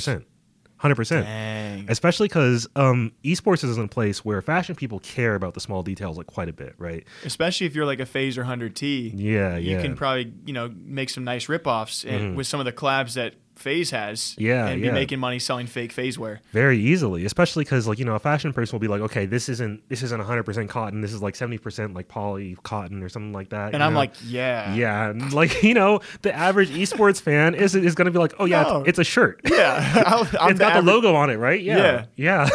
Hundred 0.78 0.96
percent. 0.96 1.90
Especially 1.90 2.28
because 2.28 2.68
um, 2.76 3.12
esports 3.24 3.64
is 3.64 3.78
in 3.78 3.86
a 3.86 3.88
place 3.88 4.24
where 4.24 4.42
fashion 4.42 4.76
people 4.76 5.00
care 5.00 5.36
about 5.36 5.54
the 5.54 5.60
small 5.60 5.82
details 5.84 6.18
like 6.18 6.28
quite 6.28 6.50
a 6.50 6.54
bit, 6.54 6.76
right? 6.78 7.04
Especially 7.26 7.66
if 7.66 7.76
you're 7.76 7.86
like 7.86 8.00
a 8.00 8.06
Phaser 8.06 8.46
100T. 8.46 9.14
Yeah, 9.16 9.58
You 9.58 9.76
yeah. 9.78 9.82
can 9.82 9.96
probably, 9.96 10.32
you 10.46 10.54
know, 10.54 10.72
make 10.76 11.10
some 11.10 11.24
nice 11.24 11.48
ripoffs 11.48 12.08
and 12.10 12.36
with 12.38 12.46
some 12.48 12.60
of 12.60 12.66
the 12.66 12.74
collabs 12.74 13.14
that 13.16 13.34
FaZe 13.60 13.92
has. 13.92 14.36
Yeah, 14.38 14.68
And 14.68 14.82
yeah. 14.82 14.90
be 14.90 14.94
making 14.94 15.20
money 15.20 15.40
selling 15.40 15.68
fake 15.68 15.92
FaZe 15.92 16.18
wear. 16.20 16.40
very 16.52 16.80
easily 16.80 17.26
especially 17.26 17.64
because 17.64 17.88
like 17.88 18.00
you 18.00 18.06
know 18.06 18.16
a 18.16 18.20
fashion 18.20 18.54
person 18.54 18.76
will 18.76 18.80
be 18.82 18.88
like 18.88 19.02
okay 19.02 19.26
this 19.26 19.50
isn't 19.50 19.88
this 19.90 20.04
isn't 20.04 20.22
100% 20.22 20.70
cotton 20.70 21.02
this 21.02 21.14
is 21.14 21.22
like 21.22 21.34
70% 21.34 21.96
like 21.96 22.08
poly 22.08 22.58
cotton 22.64 23.04
or 23.04 23.10
something 23.10 23.34
like 23.34 23.50
that 23.50 23.74
And 23.74 23.84
I'm 23.84 23.94
know? 23.94 24.00
like, 24.00 24.14
yeah. 24.26 24.74
yeah 24.76 25.10
and, 25.10 25.34
like 25.34 25.64
you 25.70 25.74
know 25.74 26.00
the 26.22 26.34
average 26.34 26.70
esports 26.70 27.22
fan 27.22 27.56
is 27.56 27.76
is 27.76 27.96
gonna 27.96 28.12
be 28.12 28.20
like 28.20 28.34
oh 28.40 28.46
yeah 28.46 28.64
No. 28.64 28.80
it's, 28.82 28.90
it's 28.90 29.00
a 29.00 29.04
shirt 29.04 29.42
Yeah. 29.50 30.04
I'll- 30.08 30.22
it's 30.50 30.60
got 30.60 30.72
average- 30.72 30.86
the 30.86 30.92
logo 30.92 31.16
on 31.16 31.30
it 31.30 31.36
right 31.38 31.62
yeah 31.62 32.06
yeah 32.16 32.50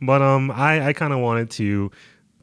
but 0.00 0.22
um 0.22 0.50
i 0.50 0.88
i 0.88 0.92
kind 0.92 1.12
of 1.12 1.18
wanted 1.20 1.50
to 1.52 1.90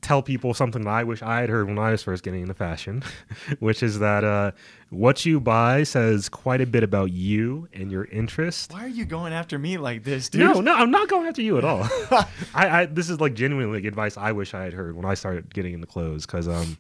tell 0.02 0.22
people 0.22 0.54
something 0.54 0.84
that 0.84 0.90
i 0.90 1.04
wish 1.04 1.22
i 1.22 1.42
had 1.42 1.50
heard 1.50 1.68
when 1.68 1.78
i 1.78 1.92
was 1.92 2.02
first 2.04 2.24
getting 2.24 2.42
into 2.42 2.54
fashion 2.54 3.04
which 3.60 3.84
is 3.84 4.00
that 4.00 4.24
uh 4.24 4.52
what 4.90 5.24
you 5.26 5.40
buy 5.40 5.84
says 5.84 6.30
quite 6.30 6.62
a 6.62 6.66
bit 6.66 6.84
about 6.84 7.12
you 7.12 7.68
and 7.74 7.92
your 7.92 8.06
interest 8.06 8.74
Why 8.74 8.86
are 8.86 8.88
you 8.88 9.06
going 9.06 9.34
after 9.34 9.60
me 9.60 9.78
like 9.78 10.04
this, 10.04 10.30
dude? 10.30 10.42
no, 10.42 10.62
no, 10.62 10.74
I'm 10.74 10.90
not 10.90 11.08
going 11.08 11.28
after 11.28 11.44
you 11.44 11.60
at 11.60 11.64
all. 11.64 11.84
I, 12.56 12.82
I 12.82 12.86
this 12.88 13.08
is 13.08 13.20
like 13.22 13.36
genuinely 13.36 13.78
like 13.78 13.86
advice 13.86 14.18
I 14.18 14.32
wish 14.32 14.56
I 14.56 14.64
had 14.64 14.74
heard 14.74 14.96
when 14.96 15.06
I 15.06 15.14
started 15.14 15.54
getting 15.54 15.76
into 15.76 15.86
clothes 15.86 16.26
because 16.26 16.48
um, 16.48 16.76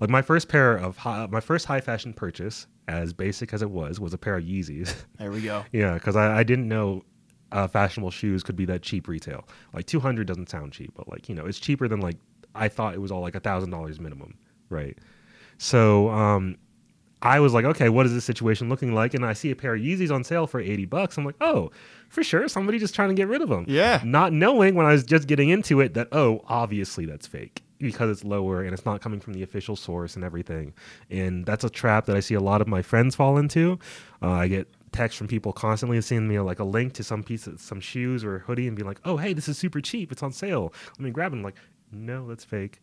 like 0.00 0.10
my 0.10 0.20
first 0.20 0.48
pair 0.48 0.76
of 0.76 0.98
high, 0.98 1.26
my 1.30 1.40
first 1.40 1.64
high 1.64 1.80
fashion 1.80 2.12
purchase, 2.12 2.66
as 2.88 3.14
basic 3.14 3.54
as 3.54 3.62
it 3.62 3.70
was, 3.70 3.98
was 4.00 4.12
a 4.12 4.18
pair 4.18 4.36
of 4.36 4.44
Yeezys. 4.44 4.94
There 5.18 5.30
we 5.32 5.40
go. 5.40 5.64
yeah, 5.72 5.94
because 5.94 6.14
I, 6.14 6.40
I 6.40 6.42
didn't 6.42 6.68
know 6.68 7.04
uh, 7.52 7.66
fashionable 7.68 8.10
shoes 8.10 8.42
could 8.42 8.56
be 8.56 8.66
that 8.66 8.82
cheap 8.82 9.08
retail. 9.08 9.48
Like 9.72 9.86
200 9.86 10.26
doesn't 10.26 10.50
sound 10.50 10.72
cheap, 10.72 10.92
but 10.94 11.08
like 11.08 11.26
you 11.30 11.34
know 11.34 11.46
it's 11.46 11.58
cheaper 11.58 11.88
than 11.88 12.00
like 12.00 12.16
I 12.56 12.68
thought 12.68 12.94
it 12.94 13.00
was 13.00 13.10
all 13.10 13.20
like 13.20 13.34
a 13.34 13.40
thousand 13.40 13.70
dollars 13.70 14.00
minimum, 14.00 14.34
right? 14.70 14.96
So 15.58 16.08
um, 16.10 16.56
I 17.22 17.40
was 17.40 17.54
like, 17.54 17.64
okay, 17.64 17.88
what 17.88 18.06
is 18.06 18.12
this 18.12 18.24
situation 18.24 18.68
looking 18.68 18.94
like? 18.94 19.14
And 19.14 19.24
I 19.24 19.32
see 19.32 19.50
a 19.50 19.56
pair 19.56 19.74
of 19.74 19.80
Yeezys 19.80 20.10
on 20.12 20.22
sale 20.22 20.46
for 20.46 20.60
80 20.60 20.84
bucks. 20.86 21.16
I'm 21.16 21.24
like, 21.24 21.36
oh, 21.40 21.70
for 22.08 22.22
sure, 22.22 22.46
somebody 22.48 22.78
just 22.78 22.94
trying 22.94 23.08
to 23.08 23.14
get 23.14 23.28
rid 23.28 23.42
of 23.42 23.48
them. 23.48 23.64
Yeah. 23.68 24.00
Not 24.04 24.32
knowing 24.32 24.74
when 24.74 24.86
I 24.86 24.92
was 24.92 25.04
just 25.04 25.26
getting 25.26 25.48
into 25.48 25.80
it 25.80 25.94
that, 25.94 26.08
oh, 26.12 26.42
obviously 26.46 27.06
that's 27.06 27.26
fake 27.26 27.62
because 27.78 28.10
it's 28.10 28.24
lower 28.24 28.62
and 28.62 28.72
it's 28.72 28.86
not 28.86 29.00
coming 29.00 29.20
from 29.20 29.32
the 29.34 29.42
official 29.42 29.76
source 29.76 30.14
and 30.14 30.24
everything. 30.24 30.72
And 31.10 31.44
that's 31.44 31.64
a 31.64 31.70
trap 31.70 32.06
that 32.06 32.16
I 32.16 32.20
see 32.20 32.34
a 32.34 32.40
lot 32.40 32.60
of 32.60 32.68
my 32.68 32.82
friends 32.82 33.14
fall 33.14 33.38
into. 33.38 33.78
Uh, 34.22 34.30
I 34.30 34.48
get 34.48 34.68
texts 34.92 35.18
from 35.18 35.28
people 35.28 35.52
constantly 35.52 36.00
sending 36.00 36.28
me 36.28 36.38
like 36.40 36.58
a 36.58 36.64
link 36.64 36.94
to 36.94 37.04
some 37.04 37.22
piece 37.22 37.46
of 37.46 37.60
some 37.60 37.80
shoes 37.80 38.24
or 38.24 38.40
hoodie 38.40 38.66
and 38.66 38.76
be 38.76 38.82
like, 38.82 39.00
oh, 39.04 39.16
hey, 39.16 39.32
this 39.32 39.48
is 39.48 39.58
super 39.58 39.80
cheap. 39.80 40.12
It's 40.12 40.22
on 40.22 40.32
sale. 40.32 40.72
Let 40.92 41.00
me 41.00 41.10
grab 41.10 41.32
it. 41.32 41.36
I'm 41.36 41.42
like, 41.42 41.56
no, 41.92 42.28
that's 42.28 42.44
fake 42.44 42.80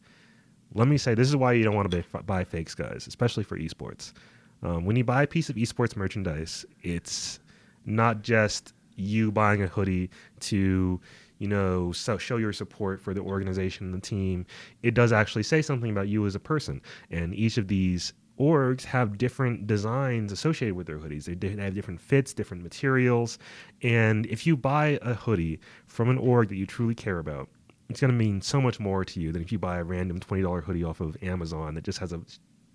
let 0.74 0.88
me 0.88 0.98
say 0.98 1.14
this 1.14 1.28
is 1.28 1.36
why 1.36 1.54
you 1.54 1.64
don't 1.64 1.76
want 1.76 1.90
to 1.90 2.04
buy, 2.12 2.22
buy 2.22 2.44
fakes, 2.44 2.74
guys, 2.74 3.06
especially 3.08 3.44
for 3.44 3.58
esports. 3.58 4.14
Um, 4.62 4.86
when 4.86 4.96
you 4.96 5.04
buy 5.04 5.24
a 5.24 5.28
piece 5.28 5.50
of 5.50 5.56
esports 5.56 5.96
merchandise, 5.96 6.66
it's 6.82 7.40
not 7.86 8.22
just 8.22 8.74
you 8.96 9.32
buying 9.32 9.62
a 9.62 9.68
hoodie 9.68 10.10
to, 10.40 11.00
you 11.40 11.48
know, 11.48 11.92
so 11.92 12.18
show 12.18 12.38
your 12.38 12.54
support 12.54 13.02
for 13.02 13.14
the 13.14 13.22
organization 13.22 13.88
and 13.88 13.96
the 13.96 14.02
team. 14.02 14.46
It 14.82 14.94
does 14.94 15.12
actually 15.12 15.44
say 15.44 15.62
something 15.62 15.92
about 15.92 16.08
you 16.08 16.26
as 16.26 16.36
a 16.36 16.40
person, 16.40 16.82
and 17.12 17.36
each 17.36 17.58
of 17.58 17.68
these 17.68 18.14
orgs 18.40 18.84
have 18.84 19.18
different 19.18 19.68
designs 19.68 20.32
associated 20.32 20.76
with 20.76 20.88
their 20.88 20.98
hoodies. 20.98 21.26
They 21.26 21.36
they 21.36 21.62
have 21.62 21.76
different 21.76 22.00
fits, 22.02 22.34
different 22.34 22.64
materials, 22.64 23.38
and 23.82 24.26
if 24.28 24.48
you 24.48 24.56
buy 24.56 24.98
a 25.02 25.14
hoodie 25.14 25.60
from 25.88 26.10
an 26.10 26.18
org 26.18 26.50
that 26.50 26.56
you 26.56 26.66
truly 26.66 26.96
care 26.96 27.20
about, 27.20 27.50
it's 27.90 28.00
going 28.02 28.12
to 28.12 28.18
mean 28.18 28.42
so 28.42 28.62
much 28.62 28.80
more 28.80 29.04
to 29.06 29.20
you 29.20 29.32
than 29.32 29.42
if 29.42 29.52
you 29.52 29.60
buy 29.60 29.78
a 29.78 29.84
random 29.84 30.20
$20 30.20 30.64
hoodie 30.64 30.84
off 30.84 31.00
of 31.00 31.18
Amazon 31.22 31.76
that 31.76 31.84
just 31.84 32.00
has 32.00 32.14
a 32.14 32.22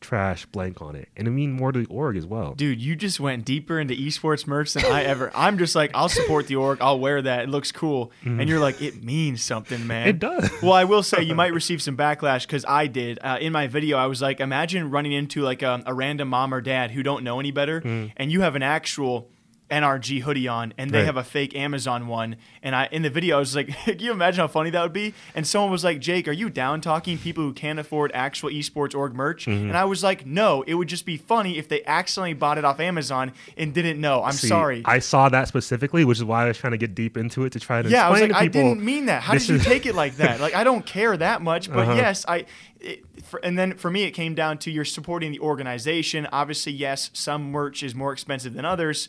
trash 0.00 0.46
blank 0.46 0.80
on 0.80 0.94
it. 0.94 1.08
And 1.16 1.26
it 1.26 1.30
mean 1.30 1.52
more 1.52 1.72
to 1.72 1.80
the 1.80 1.86
org 1.86 2.16
as 2.16 2.26
well. 2.26 2.54
Dude, 2.54 2.80
you 2.80 2.94
just 2.94 3.18
went 3.18 3.44
deeper 3.44 3.80
into 3.80 3.94
esports 3.94 4.46
merch 4.46 4.72
than 4.74 4.84
I 4.84 5.04
ever. 5.04 5.30
I'm 5.34 5.58
just 5.58 5.74
like, 5.74 5.90
I'll 5.94 6.08
support 6.08 6.46
the 6.46 6.56
org. 6.56 6.78
I'll 6.80 7.00
wear 7.00 7.20
that. 7.20 7.44
It 7.44 7.48
looks 7.48 7.72
cool. 7.72 8.12
And 8.24 8.48
you're 8.48 8.60
like, 8.60 8.80
it 8.80 9.02
means 9.02 9.42
something, 9.42 9.86
man. 9.86 10.02
Mm-hmm. 10.02 10.08
It 10.10 10.18
does. 10.18 10.62
Well, 10.62 10.72
I 10.72 10.84
will 10.84 11.02
say 11.02 11.22
you 11.22 11.34
might 11.34 11.52
receive 11.52 11.82
some 11.82 11.96
backlash 11.96 12.42
because 12.42 12.64
I 12.66 12.86
did. 12.86 13.18
Uh, 13.22 13.38
in 13.40 13.52
my 13.52 13.66
video, 13.66 13.96
I 13.96 14.06
was 14.06 14.22
like, 14.22 14.40
imagine 14.40 14.90
running 14.90 15.12
into 15.12 15.42
like 15.42 15.62
a, 15.62 15.82
a 15.86 15.94
random 15.94 16.28
mom 16.28 16.54
or 16.54 16.60
dad 16.60 16.90
who 16.90 17.02
don't 17.02 17.24
know 17.24 17.40
any 17.40 17.50
better, 17.50 17.78
and 18.16 18.30
you 18.30 18.42
have 18.42 18.54
an 18.54 18.62
actual 18.62 19.30
NRG 19.70 20.20
hoodie 20.22 20.46
on, 20.48 20.74
and 20.78 20.90
they. 20.90 20.98
Right. 20.98 21.08
have 21.08 21.16
a 21.16 21.24
fake 21.24 21.54
Amazon 21.56 22.06
one. 22.06 22.36
And 22.62 22.74
I 22.76 22.86
in 22.92 23.00
the 23.02 23.08
video, 23.08 23.36
I 23.36 23.38
was 23.40 23.56
like, 23.56 23.68
can 23.84 23.98
you 23.98 24.12
imagine 24.12 24.40
how 24.42 24.46
funny 24.48 24.68
that 24.70 24.82
would 24.82 24.92
be? 24.92 25.14
And 25.34 25.46
someone 25.46 25.70
was 25.70 25.84
like, 25.84 26.00
Jake, 26.00 26.28
are 26.28 26.32
you 26.32 26.50
down 26.50 26.80
talking 26.82 27.16
people 27.16 27.42
who 27.44 27.54
can't 27.54 27.78
afford 27.78 28.10
actual 28.12 28.50
esports 28.50 28.94
org 28.94 29.14
merch? 29.14 29.46
Mm-hmm. 29.46 29.68
And 29.68 29.76
I 29.76 29.84
was 29.86 30.02
like, 30.02 30.26
no, 30.26 30.62
it 30.62 30.74
would 30.74 30.88
just 30.88 31.06
be 31.06 31.16
funny 31.16 31.56
if 31.56 31.66
they 31.68 31.82
accidentally 31.86 32.34
bought 32.34 32.58
it 32.58 32.64
off 32.66 32.78
Amazon 32.78 33.32
and 33.56 33.72
didn't 33.72 34.00
know. 34.00 34.22
I'm 34.22 34.32
See, 34.32 34.48
sorry. 34.48 34.82
I 34.84 34.98
saw 34.98 35.30
that 35.30 35.48
specifically, 35.48 36.04
which 36.04 36.18
is 36.18 36.24
why 36.24 36.44
I 36.44 36.48
was 36.48 36.58
trying 36.58 36.72
to 36.72 36.78
get 36.78 36.94
deep 36.94 37.16
into 37.16 37.44
it 37.44 37.52
to 37.52 37.60
try 37.60 37.80
to 37.80 37.88
yeah, 37.88 38.06
I 38.06 38.10
was 38.10 38.20
like, 38.20 38.32
I 38.34 38.48
people. 38.48 38.62
didn't 38.74 38.84
mean 38.84 39.06
that. 39.06 39.22
How 39.22 39.32
did 39.32 39.48
you 39.48 39.54
is- 39.56 39.64
take 39.64 39.86
it 39.86 39.94
like 39.94 40.16
that? 40.16 40.40
Like, 40.40 40.54
I 40.54 40.64
don't 40.64 40.84
care 40.96 41.16
that 41.16 41.40
much, 41.40 41.70
but 41.70 41.78
Uh-huh. 41.88 41.94
yes, 41.94 42.26
I. 42.28 42.44
It, 42.80 43.04
for, 43.24 43.40
and 43.42 43.58
then 43.58 43.74
for 43.74 43.90
me, 43.90 44.04
it 44.04 44.12
came 44.12 44.34
down 44.36 44.58
to 44.58 44.70
you're 44.70 44.84
supporting 44.84 45.32
the 45.32 45.40
organization. 45.40 46.28
Obviously, 46.30 46.72
yes, 46.72 47.10
some 47.12 47.50
merch 47.50 47.82
is 47.82 47.92
more 47.92 48.12
expensive 48.12 48.54
than 48.54 48.64
others, 48.64 49.08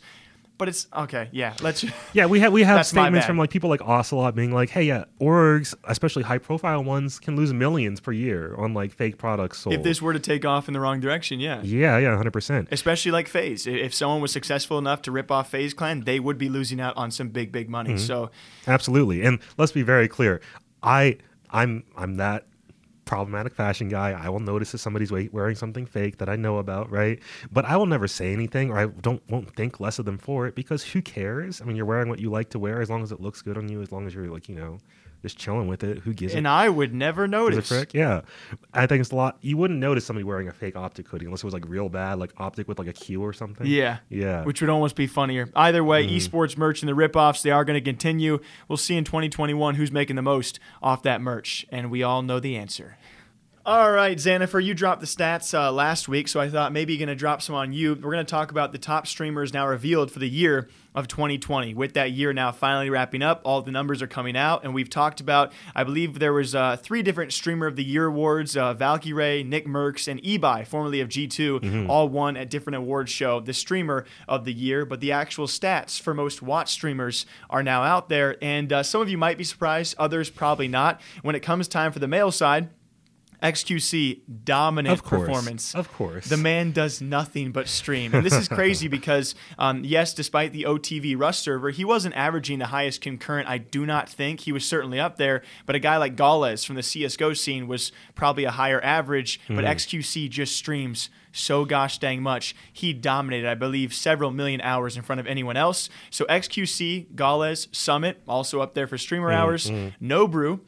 but 0.60 0.68
it's 0.68 0.86
okay. 0.94 1.28
Yeah, 1.32 1.56
let's. 1.60 1.84
Yeah, 2.12 2.26
we 2.26 2.40
have 2.40 2.52
we 2.52 2.62
have 2.64 2.76
That's 2.76 2.92
my 2.92 3.02
statements 3.02 3.24
bad. 3.24 3.30
from 3.30 3.38
like 3.38 3.50
people 3.50 3.70
like 3.70 3.80
Ocelot 3.82 4.34
being 4.34 4.52
like, 4.52 4.68
"Hey, 4.68 4.82
yeah, 4.82 5.04
orgs, 5.20 5.74
especially 5.84 6.22
high 6.22 6.38
profile 6.38 6.84
ones, 6.84 7.18
can 7.18 7.34
lose 7.36 7.52
millions 7.52 8.00
per 8.00 8.12
year 8.12 8.54
on 8.56 8.74
like 8.74 8.92
fake 8.92 9.16
products 9.16 9.58
sold." 9.58 9.74
If 9.74 9.82
this 9.82 10.02
were 10.02 10.12
to 10.12 10.18
take 10.18 10.44
off 10.44 10.68
in 10.68 10.74
the 10.74 10.80
wrong 10.80 11.00
direction, 11.00 11.40
yeah. 11.40 11.62
yeah, 11.62 11.98
yeah, 11.98 12.16
hundred 12.16 12.32
percent. 12.32 12.68
Especially 12.70 13.10
like 13.10 13.26
FaZe. 13.28 13.66
I- 13.66 13.70
If 13.70 13.94
someone 13.94 14.20
was 14.20 14.32
successful 14.32 14.78
enough 14.78 15.02
to 15.02 15.10
rip 15.12 15.30
off 15.30 15.50
FaZe 15.50 15.72
Clan, 15.74 16.02
they 16.02 16.20
would 16.20 16.36
be 16.38 16.48
losing 16.48 16.80
out 16.80 16.96
on 16.96 17.10
some 17.10 17.28
big, 17.30 17.50
big 17.52 17.68
money. 17.70 17.90
Mm-hmm. 17.90 17.98
So 18.06 18.30
Absolutely. 18.66 19.22
And 19.22 19.38
let's 19.56 19.72
be 19.72 19.82
very 19.82 20.08
clear. 20.08 20.40
I 20.82 21.16
I'm 21.50 21.84
I'm 21.96 22.16
that 22.16 22.46
problematic 23.10 23.52
fashion 23.52 23.88
guy. 23.88 24.12
I 24.12 24.28
will 24.28 24.38
notice 24.38 24.72
if 24.72 24.80
somebody's 24.80 25.10
wearing 25.10 25.56
something 25.56 25.84
fake 25.84 26.18
that 26.18 26.28
I 26.28 26.36
know 26.36 26.58
about, 26.58 26.92
right? 26.92 27.18
But 27.50 27.64
I 27.64 27.76
will 27.76 27.86
never 27.86 28.06
say 28.06 28.32
anything 28.32 28.70
or 28.70 28.78
I 28.78 28.86
don't 28.86 29.20
won't 29.28 29.52
think 29.56 29.80
less 29.80 29.98
of 29.98 30.04
them 30.04 30.16
for 30.16 30.46
it 30.46 30.54
because 30.54 30.84
who 30.84 31.02
cares? 31.02 31.60
I 31.60 31.64
mean, 31.64 31.74
you're 31.74 31.86
wearing 31.86 32.08
what 32.08 32.20
you 32.20 32.30
like 32.30 32.50
to 32.50 32.60
wear 32.60 32.80
as 32.80 32.88
long 32.88 33.02
as 33.02 33.10
it 33.10 33.20
looks 33.20 33.42
good 33.42 33.58
on 33.58 33.68
you, 33.68 33.82
as 33.82 33.90
long 33.90 34.06
as 34.06 34.14
you're 34.14 34.28
like, 34.28 34.48
you 34.48 34.54
know, 34.54 34.78
just 35.22 35.36
chilling 35.36 35.66
with 35.66 35.82
it. 35.84 35.98
Who 35.98 36.14
gives 36.14 36.34
and 36.34 36.46
a 36.46 36.50
I 36.50 36.68
would 36.68 36.94
never 36.94 37.26
notice. 37.28 37.70
Yeah. 37.92 38.20
I 38.72 38.86
think 38.86 39.00
it's 39.00 39.10
a 39.10 39.16
lot 39.16 39.36
you 39.42 39.56
wouldn't 39.56 39.80
notice 39.80 40.06
somebody 40.06 40.24
wearing 40.24 40.46
a 40.48 40.52
fake 40.52 40.76
optic 40.76 41.08
hoodie 41.08 41.26
unless 41.26 41.40
it 41.40 41.44
was 41.44 41.52
like 41.52 41.68
real 41.68 41.88
bad, 41.88 42.18
like 42.20 42.32
optic 42.38 42.68
with 42.68 42.78
like 42.78 42.88
a 42.88 42.92
Q 42.92 43.22
or 43.22 43.32
something. 43.32 43.66
Yeah. 43.66 43.98
Yeah. 44.08 44.44
Which 44.44 44.60
would 44.60 44.70
almost 44.70 44.94
be 44.94 45.08
funnier. 45.08 45.48
Either 45.56 45.82
way, 45.82 46.06
Mm-hmm. 46.06 46.16
esports 46.16 46.56
merch 46.56 46.80
and 46.80 46.88
the 46.88 46.94
ripoffs, 46.94 47.42
they 47.42 47.50
are 47.50 47.64
going 47.64 47.74
to 47.78 47.84
continue. 47.84 48.38
We'll 48.68 48.76
see 48.78 48.96
in 48.96 49.04
2021 49.04 49.74
who's 49.74 49.90
making 49.92 50.14
the 50.16 50.22
most 50.22 50.60
off 50.80 51.02
that 51.02 51.20
merch. 51.20 51.66
And 51.70 51.90
we 51.90 52.02
all 52.04 52.22
know 52.22 52.38
the 52.40 52.56
answer. 52.56 52.96
All 53.70 53.92
right, 53.92 54.18
Xanifer, 54.18 54.60
you 54.60 54.74
dropped 54.74 55.00
the 55.00 55.06
stats 55.06 55.54
uh, 55.54 55.70
last 55.70 56.08
week, 56.08 56.26
so 56.26 56.40
I 56.40 56.50
thought 56.50 56.72
maybe 56.72 56.92
you're 56.92 56.98
going 56.98 57.08
to 57.08 57.14
drop 57.14 57.40
some 57.40 57.54
on 57.54 57.72
you. 57.72 57.94
We're 57.94 58.10
going 58.10 58.26
to 58.26 58.28
talk 58.28 58.50
about 58.50 58.72
the 58.72 58.78
top 58.78 59.06
streamers 59.06 59.54
now 59.54 59.68
revealed 59.68 60.10
for 60.10 60.18
the 60.18 60.28
year 60.28 60.68
of 60.92 61.06
2020. 61.06 61.74
With 61.74 61.94
that 61.94 62.10
year 62.10 62.32
now 62.32 62.50
finally 62.50 62.90
wrapping 62.90 63.22
up, 63.22 63.42
all 63.44 63.62
the 63.62 63.70
numbers 63.70 64.02
are 64.02 64.08
coming 64.08 64.36
out, 64.36 64.64
and 64.64 64.74
we've 64.74 64.90
talked 64.90 65.20
about. 65.20 65.52
I 65.72 65.84
believe 65.84 66.18
there 66.18 66.32
was 66.32 66.52
uh, 66.52 66.78
three 66.78 67.04
different 67.04 67.32
Streamer 67.32 67.68
of 67.68 67.76
the 67.76 67.84
Year 67.84 68.06
awards: 68.06 68.56
uh, 68.56 68.74
Valkyrae, 68.74 69.48
Nickmercs, 69.48 70.08
and 70.08 70.20
Ibai, 70.20 70.66
formerly 70.66 71.00
of 71.00 71.08
G2, 71.08 71.88
all 71.88 72.08
won 72.08 72.36
at 72.36 72.50
different 72.50 72.74
awards 72.74 73.12
show 73.12 73.38
the 73.38 73.52
Streamer 73.52 74.04
of 74.26 74.44
the 74.44 74.52
Year. 74.52 74.84
But 74.84 74.98
the 74.98 75.12
actual 75.12 75.46
stats 75.46 76.00
for 76.00 76.12
most 76.12 76.42
watched 76.42 76.72
streamers 76.72 77.24
are 77.48 77.62
now 77.62 77.84
out 77.84 78.08
there, 78.08 78.36
and 78.42 78.72
uh, 78.72 78.82
some 78.82 79.00
of 79.00 79.08
you 79.08 79.16
might 79.16 79.38
be 79.38 79.44
surprised, 79.44 79.94
others 79.96 80.28
probably 80.28 80.66
not. 80.66 81.00
When 81.22 81.36
it 81.36 81.40
comes 81.44 81.68
time 81.68 81.92
for 81.92 82.00
the 82.00 82.08
male 82.08 82.32
side. 82.32 82.68
XQC 83.42 84.20
dominant 84.44 84.92
Of 84.92 85.02
course. 85.02 85.20
performance. 85.22 85.74
Of 85.74 85.92
course. 85.92 86.26
The 86.26 86.36
man 86.36 86.72
does 86.72 87.00
nothing 87.00 87.52
but 87.52 87.68
stream. 87.68 88.14
And 88.14 88.24
this 88.24 88.34
is 88.34 88.48
crazy 88.48 88.88
because, 88.98 89.34
um, 89.58 89.84
yes, 89.84 90.14
despite 90.14 90.52
the 90.52 90.64
OTV 90.64 91.18
Rust 91.18 91.42
server, 91.42 91.70
he 91.70 91.84
wasn't 91.84 92.14
averaging 92.16 92.58
the 92.58 92.66
highest 92.66 93.00
concurrent, 93.00 93.48
I 93.48 93.58
do 93.58 93.86
not 93.86 94.08
think. 94.08 94.40
He 94.40 94.52
was 94.52 94.66
certainly 94.66 95.00
up 95.00 95.16
there. 95.16 95.42
But 95.66 95.76
a 95.76 95.78
guy 95.78 95.96
like 95.96 96.16
Gaules 96.16 96.64
from 96.64 96.76
the 96.76 96.82
CSGO 96.82 97.36
scene 97.36 97.66
was 97.66 97.92
probably 98.14 98.44
a 98.44 98.50
higher 98.50 98.80
average. 98.82 99.40
But 99.48 99.64
hmm. 99.64 99.70
XQC 99.70 100.28
just 100.30 100.56
streams 100.56 101.10
so 101.32 101.64
gosh 101.64 101.98
dang 101.98 102.22
much. 102.22 102.54
He 102.72 102.92
dominated, 102.92 103.48
I 103.48 103.54
believe, 103.54 103.94
several 103.94 104.30
million 104.30 104.60
hours 104.60 104.96
in 104.96 105.02
front 105.02 105.20
of 105.20 105.26
anyone 105.26 105.56
else. 105.56 105.88
So 106.10 106.24
XQC, 106.26 107.14
Gaules, 107.14 107.68
Summit, 107.74 108.20
also 108.28 108.60
up 108.60 108.74
there 108.74 108.86
for 108.86 108.98
streamer 108.98 109.30
hmm, 109.30 109.36
hours. 109.36 109.68
Hmm. 109.68 109.88
Nobru. 110.02 110.60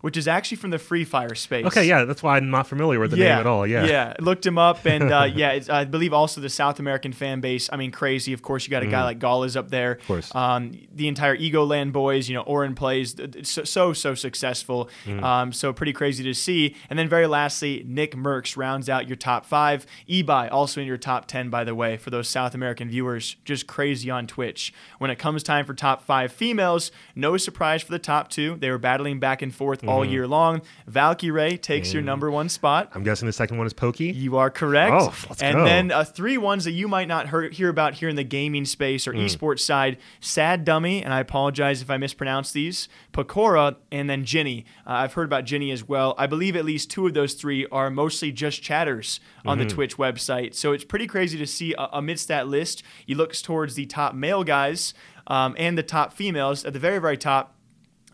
Which 0.00 0.16
is 0.16 0.28
actually 0.28 0.58
from 0.58 0.70
the 0.70 0.78
Free 0.78 1.04
Fire 1.04 1.34
space. 1.34 1.66
Okay, 1.66 1.84
yeah, 1.84 2.04
that's 2.04 2.22
why 2.22 2.36
I'm 2.36 2.50
not 2.50 2.68
familiar 2.68 3.00
with 3.00 3.10
the 3.10 3.16
name 3.16 3.26
at 3.40 3.46
all. 3.48 3.66
Yeah, 3.66 3.84
yeah. 3.84 4.14
Looked 4.20 4.46
him 4.46 4.56
up, 4.56 4.86
and 4.86 5.12
uh, 5.12 5.24
yeah, 5.34 5.50
it's, 5.52 5.68
I 5.68 5.84
believe 5.86 6.12
also 6.12 6.40
the 6.40 6.48
South 6.48 6.78
American 6.78 7.12
fan 7.12 7.40
base. 7.40 7.68
I 7.72 7.76
mean, 7.76 7.90
crazy. 7.90 8.32
Of 8.32 8.40
course, 8.42 8.64
you 8.64 8.70
got 8.70 8.84
a 8.84 8.86
guy 8.86 9.02
like 9.02 9.18
Gall 9.18 9.42
is 9.44 9.56
up 9.56 9.70
there. 9.70 9.92
Of 9.92 9.98
Mm. 9.98 10.06
course. 10.06 10.34
Um, 10.34 10.72
the 10.94 11.08
entire 11.08 11.36
Egoland 11.36 11.92
boys. 11.92 12.28
You 12.28 12.36
know, 12.36 12.44
Auronplay's 12.44 13.16
so 13.48 13.64
so, 13.64 13.92
so 13.92 14.14
successful. 14.14 14.88
Mm. 15.04 15.22
Um, 15.22 15.52
so 15.52 15.72
pretty 15.72 15.92
crazy 15.92 16.22
to 16.24 16.34
see. 16.34 16.76
And 16.88 16.98
then 16.98 17.08
very 17.08 17.26
lastly, 17.26 17.84
Nickmercs 17.88 18.56
rounds 18.56 18.88
out 18.88 19.08
your 19.08 19.16
top 19.16 19.44
five. 19.46 19.84
Ibai 20.08 20.48
also 20.52 20.80
in 20.80 20.86
your 20.86 20.96
top 20.96 21.26
ten, 21.26 21.50
by 21.50 21.64
the 21.64 21.74
way, 21.74 21.96
for 21.96 22.10
those 22.10 22.28
South 22.28 22.54
American 22.54 22.88
viewers. 22.88 23.36
Just 23.44 23.66
crazy 23.66 24.10
on 24.10 24.26
Twitch. 24.26 24.72
When 24.98 25.10
it 25.10 25.18
comes 25.18 25.42
time 25.42 25.64
for 25.66 25.74
top 25.74 26.04
five 26.04 26.32
females, 26.32 26.90
no 27.16 27.36
surprise 27.36 27.82
for 27.82 27.90
the 27.90 27.98
top 27.98 28.28
two. 28.30 28.56
They 28.60 28.70
were 28.70 28.78
battling 28.78 29.18
back 29.18 29.42
and 29.42 29.52
forth 29.54 29.82
Mm-hmm. 29.88 30.12
year 30.12 30.26
long. 30.26 30.62
Valkyrae 30.90 31.60
takes 31.60 31.92
your 31.92 32.02
number 32.02 32.30
one 32.30 32.48
spot. 32.48 32.90
I'm 32.94 33.02
guessing 33.04 33.26
the 33.26 33.32
second 33.32 33.58
one 33.58 33.66
is 33.66 33.74
Poki. 33.74 34.14
You 34.14 34.36
are 34.38 34.50
correct. 34.50 34.92
Oh, 34.94 35.14
let's 35.28 35.42
and 35.42 35.56
go. 35.56 35.64
then 35.64 35.90
uh, 35.92 36.04
three 36.04 36.38
ones 36.38 36.64
that 36.64 36.72
you 36.72 36.88
might 36.88 37.08
not 37.08 37.28
hear, 37.28 37.48
hear 37.50 37.68
about 37.68 37.94
here 37.94 38.08
in 38.08 38.16
the 38.16 38.24
gaming 38.24 38.64
space 38.64 39.06
or 39.06 39.12
esports 39.12 39.60
side 39.60 39.98
Sad 40.20 40.64
Dummy, 40.64 41.02
and 41.02 41.12
I 41.12 41.20
apologize 41.20 41.82
if 41.82 41.90
I 41.90 41.96
mispronounce 41.96 42.52
these, 42.52 42.88
Pecora, 43.12 43.76
and 43.92 44.08
then 44.08 44.24
Ginny. 44.24 44.64
Uh, 44.86 44.90
I've 44.92 45.12
heard 45.14 45.24
about 45.26 45.44
Ginny 45.44 45.70
as 45.70 45.86
well. 45.86 46.14
I 46.18 46.26
believe 46.26 46.56
at 46.56 46.64
least 46.64 46.90
two 46.90 47.06
of 47.06 47.14
those 47.14 47.34
three 47.34 47.66
are 47.72 47.90
mostly 47.90 48.32
just 48.32 48.62
chatters 48.62 49.20
on 49.44 49.58
Mm-hmm. 49.58 49.68
the 49.68 49.74
Twitch 49.74 49.96
website. 49.96 50.54
So 50.54 50.72
it's 50.72 50.84
pretty 50.84 51.06
crazy 51.06 51.38
to 51.38 51.46
see 51.46 51.74
uh, 51.74 51.88
amidst 51.92 52.28
that 52.28 52.48
list, 52.48 52.82
you 53.06 53.16
look 53.16 53.32
towards 53.34 53.74
the 53.74 53.86
top 53.86 54.14
male 54.14 54.44
guys 54.44 54.94
um, 55.26 55.54
and 55.58 55.76
the 55.76 55.82
top 55.82 56.12
females 56.12 56.64
at 56.64 56.72
the 56.72 56.78
very, 56.78 56.98
very 56.98 57.16
top. 57.16 57.54